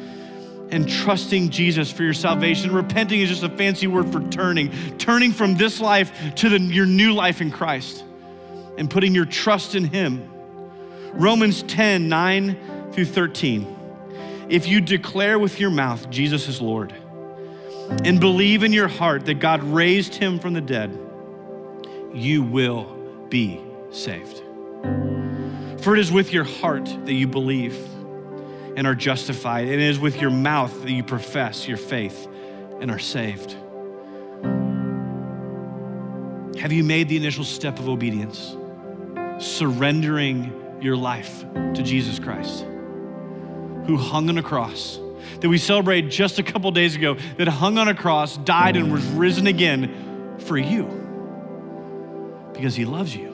and 0.70 0.88
trusting 0.88 1.50
Jesus 1.50 1.90
for 1.90 2.02
your 2.02 2.14
salvation? 2.14 2.72
Repenting 2.72 3.20
is 3.20 3.28
just 3.28 3.42
a 3.42 3.48
fancy 3.48 3.86
word 3.86 4.10
for 4.10 4.20
turning, 4.28 4.70
turning 4.98 5.32
from 5.32 5.56
this 5.56 5.80
life 5.80 6.12
to 6.36 6.48
the, 6.48 6.60
your 6.60 6.86
new 6.86 7.12
life 7.12 7.40
in 7.40 7.50
Christ 7.50 8.04
and 8.78 8.90
putting 8.90 9.14
your 9.14 9.26
trust 9.26 9.74
in 9.74 9.84
Him. 9.84 10.30
Romans 11.12 11.62
10 11.64 12.08
9 12.08 12.92
through 12.92 13.04
13. 13.04 13.76
If 14.48 14.66
you 14.66 14.80
declare 14.80 15.38
with 15.38 15.60
your 15.60 15.70
mouth 15.70 16.10
Jesus 16.10 16.48
is 16.48 16.60
Lord 16.60 16.92
and 18.04 18.20
believe 18.20 18.62
in 18.62 18.72
your 18.72 18.88
heart 18.88 19.26
that 19.26 19.40
God 19.40 19.62
raised 19.62 20.14
him 20.14 20.38
from 20.38 20.54
the 20.54 20.60
dead, 20.60 20.96
you 22.14 22.42
will 22.42 22.96
be 23.28 23.60
saved. 23.90 24.42
For 25.82 25.94
it 25.94 25.98
is 25.98 26.12
with 26.12 26.32
your 26.32 26.44
heart 26.44 26.84
that 26.84 27.12
you 27.12 27.26
believe 27.26 27.76
and 28.80 28.86
are 28.86 28.94
justified, 28.94 29.64
and 29.64 29.74
it 29.74 29.80
is 29.80 29.98
with 29.98 30.22
your 30.22 30.30
mouth 30.30 30.72
that 30.80 30.90
you 30.90 31.02
profess 31.02 31.68
your 31.68 31.76
faith 31.76 32.26
and 32.80 32.90
are 32.90 32.98
saved. 32.98 33.52
Have 36.58 36.72
you 36.72 36.82
made 36.82 37.10
the 37.10 37.18
initial 37.18 37.44
step 37.44 37.78
of 37.78 37.90
obedience, 37.90 38.56
surrendering 39.38 40.78
your 40.80 40.96
life 40.96 41.44
to 41.52 41.82
Jesus 41.82 42.18
Christ, 42.18 42.62
who 43.84 43.98
hung 43.98 44.30
on 44.30 44.38
a 44.38 44.42
cross? 44.42 44.98
That 45.40 45.50
we 45.50 45.58
celebrated 45.58 46.10
just 46.10 46.38
a 46.38 46.42
couple 46.42 46.70
days 46.70 46.96
ago, 46.96 47.18
that 47.36 47.48
hung 47.48 47.76
on 47.76 47.88
a 47.88 47.94
cross, 47.94 48.38
died, 48.38 48.76
and 48.76 48.90
was 48.90 49.04
risen 49.08 49.46
again 49.46 50.38
for 50.38 50.56
you 50.56 50.86
because 52.54 52.74
He 52.74 52.86
loves 52.86 53.14
you. 53.14 53.28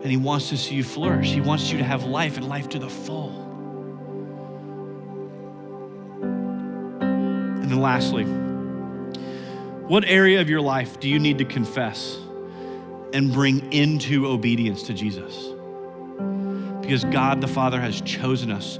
And 0.00 0.10
He 0.10 0.16
wants 0.16 0.48
to 0.48 0.56
see 0.56 0.74
you 0.74 0.84
flourish. 0.84 1.32
He 1.32 1.42
wants 1.42 1.70
you 1.70 1.76
to 1.76 1.84
have 1.84 2.04
life 2.04 2.38
and 2.38 2.48
life 2.48 2.70
to 2.70 2.78
the 2.78 2.88
full. 2.88 3.43
And 7.64 7.72
then, 7.72 7.80
lastly, 7.80 8.24
what 9.84 10.04
area 10.04 10.42
of 10.42 10.50
your 10.50 10.60
life 10.60 11.00
do 11.00 11.08
you 11.08 11.18
need 11.18 11.38
to 11.38 11.46
confess 11.46 12.18
and 13.14 13.32
bring 13.32 13.72
into 13.72 14.26
obedience 14.26 14.82
to 14.82 14.92
Jesus? 14.92 15.48
Because 16.82 17.04
God 17.04 17.40
the 17.40 17.48
Father 17.48 17.80
has 17.80 18.02
chosen 18.02 18.50
us 18.50 18.78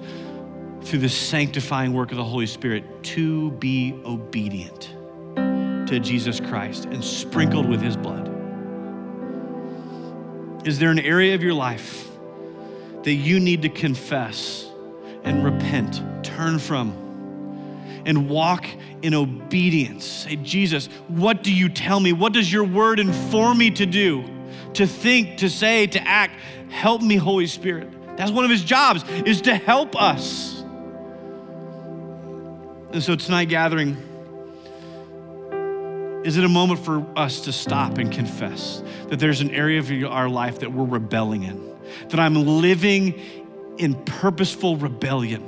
through 0.83 0.99
the 0.99 1.09
sanctifying 1.09 1.95
work 1.95 2.11
of 2.11 2.19
the 2.19 2.25
Holy 2.25 2.45
Spirit 2.45 2.85
to 3.05 3.53
be 3.53 3.99
obedient 4.05 4.91
to 5.89 5.99
Jesus 5.99 6.39
Christ 6.39 6.85
and 6.85 7.03
sprinkled 7.03 7.67
with 7.67 7.81
his 7.81 7.97
blood? 7.97 8.29
Is 10.67 10.79
there 10.79 10.91
an 10.91 10.99
area 10.99 11.35
of 11.35 11.43
your 11.43 11.55
life 11.55 12.07
that 13.03 13.15
you 13.15 13.41
need 13.41 13.63
to 13.63 13.71
confess 13.71 14.69
and 15.23 15.43
repent, 15.43 16.03
turn 16.23 16.59
from, 16.59 17.04
and 18.07 18.29
walk 18.29 18.67
in 19.03 19.15
obedience? 19.15 20.05
Say, 20.05 20.37
Jesus, 20.37 20.89
what 21.09 21.43
do 21.43 21.53
you 21.53 21.69
tell 21.69 22.01
me? 22.01 22.13
What 22.13 22.33
does 22.33 22.53
your 22.53 22.65
word 22.65 22.99
inform 22.99 23.59
me 23.59 23.71
to 23.73 23.87
do, 23.87 24.25
to 24.75 24.87
think, 24.87 25.39
to 25.39 25.49
say, 25.49 25.87
to 25.89 26.07
act? 26.07 26.39
Help 26.71 27.03
me, 27.03 27.17
Holy 27.17 27.47
Spirit. 27.47 27.89
That's 28.17 28.31
one 28.31 28.45
of 28.45 28.51
his 28.51 28.63
jobs, 28.63 29.05
is 29.27 29.43
to 29.43 29.55
help 29.55 30.01
us. 30.01 30.63
And 32.93 33.03
so 33.03 33.17
tonight, 33.17 33.47
gathering, 33.47 33.97
is 36.25 36.37
it 36.37 36.45
a 36.45 36.49
moment 36.49 36.81
for 36.81 37.05
us 37.17 37.41
to 37.43 37.53
stop 37.53 37.99
and 37.99 38.11
confess 38.11 38.83
that 39.09 39.19
there's 39.19 39.41
an 39.41 39.51
area 39.51 39.81
of 39.81 39.91
our 40.13 40.29
life 40.29 40.61
that 40.61 40.73
we're 40.73 40.85
rebelling 40.85 41.43
in, 41.43 41.77
that 42.09 42.21
I'm 42.21 42.35
living 42.35 43.21
in 43.79 43.95
purposeful 44.05 44.77
rebellion? 44.77 45.45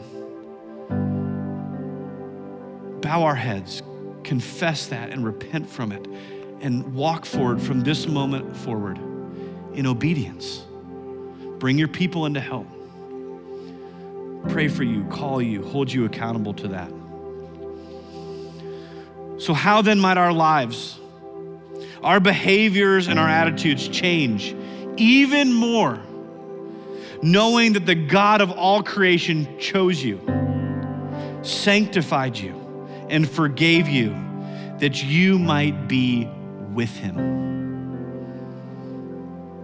Bow 3.07 3.23
our 3.23 3.37
heads, 3.37 3.85
confess 4.25 4.89
that, 4.89 5.11
and 5.11 5.25
repent 5.25 5.71
from 5.71 5.93
it, 5.93 6.05
and 6.61 6.93
walk 6.93 7.25
forward 7.25 7.63
from 7.63 7.83
this 7.83 8.09
moment 8.09 8.57
forward 8.57 8.99
in 9.75 9.87
obedience. 9.87 10.65
Bring 11.61 11.79
your 11.79 11.87
people 11.87 12.27
into 12.27 12.41
help. 12.41 12.67
Pray 14.49 14.67
for 14.67 14.83
you, 14.83 15.05
call 15.05 15.41
you, 15.41 15.63
hold 15.63 15.93
you 15.93 16.05
accountable 16.05 16.53
to 16.55 16.67
that. 16.67 16.91
So, 19.41 19.55
how 19.55 19.83
then 19.83 20.01
might 20.01 20.19
our 20.19 20.33
lives, 20.33 20.99
our 22.03 22.19
behaviors, 22.19 23.07
and 23.07 23.21
our 23.21 23.29
attitudes 23.29 23.87
change 23.87 24.53
even 24.97 25.53
more, 25.53 26.01
knowing 27.23 27.75
that 27.75 27.87
the 27.87 27.95
God 27.95 28.41
of 28.41 28.51
all 28.51 28.83
creation 28.83 29.61
chose 29.61 30.03
you, 30.03 30.21
sanctified 31.45 32.37
you, 32.37 32.66
and 33.09 33.29
forgave 33.29 33.89
you 33.89 34.11
that 34.79 35.03
you 35.03 35.39
might 35.39 35.89
be 35.89 36.29
with 36.73 36.91
him? 36.91 37.37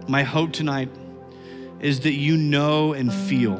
My 0.07 0.23
hope 0.23 0.51
tonight 0.51 0.89
is 1.79 2.01
that 2.01 2.13
you 2.13 2.37
know 2.37 2.93
and 2.93 3.13
feel 3.13 3.57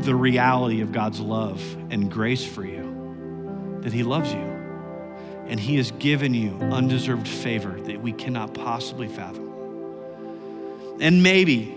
the 0.00 0.14
reality 0.14 0.80
of 0.80 0.92
God's 0.92 1.20
love 1.20 1.62
and 1.90 2.10
grace 2.10 2.44
for 2.44 2.64
you, 2.64 3.78
that 3.82 3.92
He 3.92 4.02
loves 4.02 4.32
you 4.32 4.52
and 5.46 5.58
He 5.58 5.76
has 5.76 5.90
given 5.92 6.34
you 6.34 6.56
undeserved 6.72 7.28
favor 7.28 7.80
that 7.82 8.00
we 8.00 8.12
cannot 8.12 8.54
possibly 8.54 9.08
fathom. 9.08 9.50
And 11.00 11.22
maybe 11.22 11.76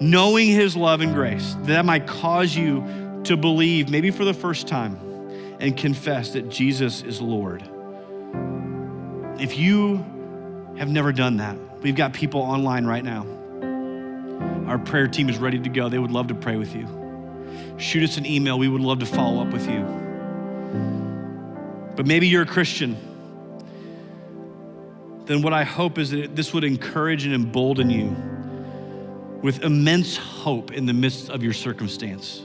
knowing 0.00 0.48
His 0.48 0.76
love 0.76 1.00
and 1.00 1.14
grace, 1.14 1.56
that 1.62 1.84
might 1.84 2.06
cause 2.06 2.54
you 2.54 3.20
to 3.24 3.36
believe, 3.36 3.88
maybe 3.88 4.10
for 4.10 4.24
the 4.24 4.34
first 4.34 4.66
time, 4.68 4.98
and 5.62 5.76
confess 5.76 6.32
that 6.32 6.48
Jesus 6.48 7.02
is 7.02 7.20
Lord. 7.22 7.62
If 9.38 9.56
you 9.56 9.98
have 10.76 10.88
never 10.88 11.12
done 11.12 11.36
that, 11.36 11.56
we've 11.82 11.94
got 11.94 12.12
people 12.12 12.40
online 12.40 12.84
right 12.84 13.04
now. 13.04 13.24
Our 14.66 14.78
prayer 14.78 15.06
team 15.06 15.28
is 15.28 15.38
ready 15.38 15.60
to 15.60 15.68
go. 15.68 15.88
They 15.88 16.00
would 16.00 16.10
love 16.10 16.26
to 16.28 16.34
pray 16.34 16.56
with 16.56 16.74
you. 16.74 16.88
Shoot 17.78 18.02
us 18.02 18.16
an 18.16 18.26
email. 18.26 18.58
We 18.58 18.66
would 18.66 18.80
love 18.80 18.98
to 18.98 19.06
follow 19.06 19.40
up 19.40 19.52
with 19.52 19.68
you. 19.70 19.82
But 21.94 22.06
maybe 22.08 22.26
you're 22.26 22.42
a 22.42 22.46
Christian. 22.46 22.96
Then 25.26 25.42
what 25.42 25.52
I 25.52 25.62
hope 25.62 25.96
is 25.96 26.10
that 26.10 26.34
this 26.34 26.52
would 26.52 26.64
encourage 26.64 27.24
and 27.24 27.34
embolden 27.34 27.88
you 27.88 28.16
with 29.42 29.62
immense 29.62 30.16
hope 30.16 30.72
in 30.72 30.86
the 30.86 30.92
midst 30.92 31.30
of 31.30 31.44
your 31.44 31.52
circumstance 31.52 32.42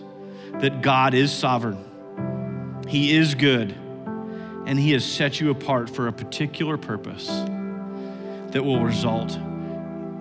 that 0.60 0.84
God 0.84 1.16
is 1.16 1.32
sovereign, 1.32 1.84
He 2.88 3.16
is 3.16 3.36
good, 3.36 3.72
and 4.66 4.80
He 4.80 4.92
has 4.94 5.06
set 5.06 5.40
you 5.40 5.52
apart 5.52 5.90
for 5.90 6.08
a 6.08 6.14
particular 6.14 6.78
purpose 6.78 7.28
that 7.28 8.64
will 8.64 8.82
result 8.82 9.36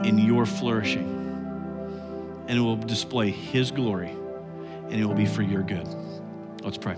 in 0.04 0.18
your 0.18 0.46
flourishing. 0.46 1.14
And 2.48 2.58
it 2.58 2.60
will 2.60 2.76
display 2.76 3.30
His 3.30 3.70
glory, 3.70 4.10
and 4.10 4.94
it 4.94 5.04
will 5.04 5.14
be 5.14 5.26
for 5.26 5.42
your 5.42 5.62
good. 5.62 5.86
Let's 6.62 6.78
pray. 6.78 6.96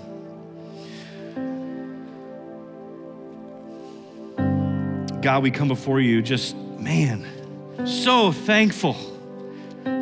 God, 5.21 5.43
we 5.43 5.51
come 5.51 5.69
before 5.69 6.01
you 6.01 6.23
just, 6.23 6.57
man, 6.57 7.27
so 7.87 8.33
thankful 8.33 8.95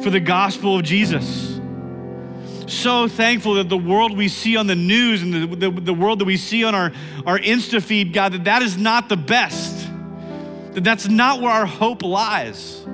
for 0.02 0.10
the 0.10 0.20
gospel 0.20 0.76
of 0.76 0.84
Jesus. 0.84 1.55
So 2.66 3.06
thankful 3.06 3.54
that 3.54 3.68
the 3.68 3.76
world 3.76 4.16
we 4.16 4.28
see 4.28 4.56
on 4.56 4.66
the 4.66 4.74
news 4.74 5.22
and 5.22 5.32
the, 5.32 5.70
the, 5.70 5.80
the 5.80 5.94
world 5.94 6.18
that 6.18 6.24
we 6.24 6.36
see 6.36 6.64
on 6.64 6.74
our, 6.74 6.92
our 7.24 7.38
Insta 7.38 7.80
feed, 7.80 8.12
God, 8.12 8.32
that 8.32 8.44
that 8.44 8.62
is 8.62 8.76
not 8.76 9.08
the 9.08 9.16
best. 9.16 9.88
That 10.72 10.82
that's 10.82 11.08
not 11.08 11.40
where 11.40 11.52
our 11.52 11.66
hope 11.66 12.02
lies. 12.02 12.84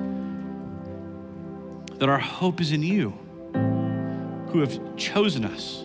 That 1.95 2.07
our 2.07 2.19
hope 2.19 2.61
is 2.61 2.71
in 2.71 2.83
you, 2.83 3.09
who 4.51 4.59
have 4.59 4.95
chosen 4.95 5.43
us, 5.43 5.83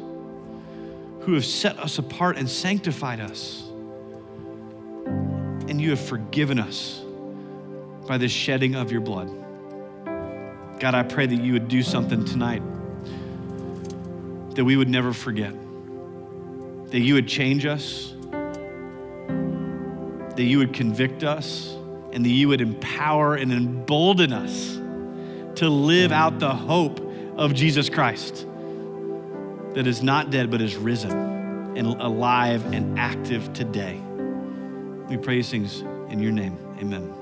who 1.20 1.34
have 1.34 1.46
set 1.46 1.78
us 1.78 1.98
apart 1.98 2.36
and 2.36 2.48
sanctified 2.48 3.20
us 3.20 3.64
and 5.68 5.80
you 5.80 5.90
have 5.90 6.00
forgiven 6.00 6.58
us 6.58 7.02
by 8.06 8.16
the 8.16 8.28
shedding 8.28 8.74
of 8.74 8.90
your 8.90 9.02
blood. 9.02 9.28
God, 10.80 10.94
I 10.94 11.02
pray 11.02 11.26
that 11.26 11.36
you 11.36 11.52
would 11.52 11.68
do 11.68 11.82
something 11.82 12.24
tonight 12.24 12.62
that 14.58 14.64
we 14.64 14.76
would 14.76 14.88
never 14.88 15.12
forget, 15.12 15.54
that 16.90 16.98
you 16.98 17.14
would 17.14 17.28
change 17.28 17.64
us, 17.64 18.12
that 20.34 20.42
you 20.42 20.58
would 20.58 20.72
convict 20.72 21.22
us, 21.22 21.76
and 22.12 22.24
that 22.24 22.30
you 22.30 22.48
would 22.48 22.60
empower 22.60 23.36
and 23.36 23.52
embolden 23.52 24.32
us 24.32 24.74
to 25.60 25.68
live 25.68 26.10
out 26.10 26.40
the 26.40 26.52
hope 26.52 26.98
of 27.36 27.54
Jesus 27.54 27.88
Christ 27.88 28.48
that 29.74 29.86
is 29.86 30.02
not 30.02 30.32
dead 30.32 30.50
but 30.50 30.60
is 30.60 30.74
risen 30.74 31.12
and 31.76 31.86
alive 31.86 32.66
and 32.74 32.98
active 32.98 33.52
today. 33.52 34.02
We 35.08 35.18
pray 35.18 35.36
these 35.36 35.50
things 35.50 35.82
in 36.10 36.18
your 36.18 36.32
name. 36.32 36.58
Amen. 36.80 37.17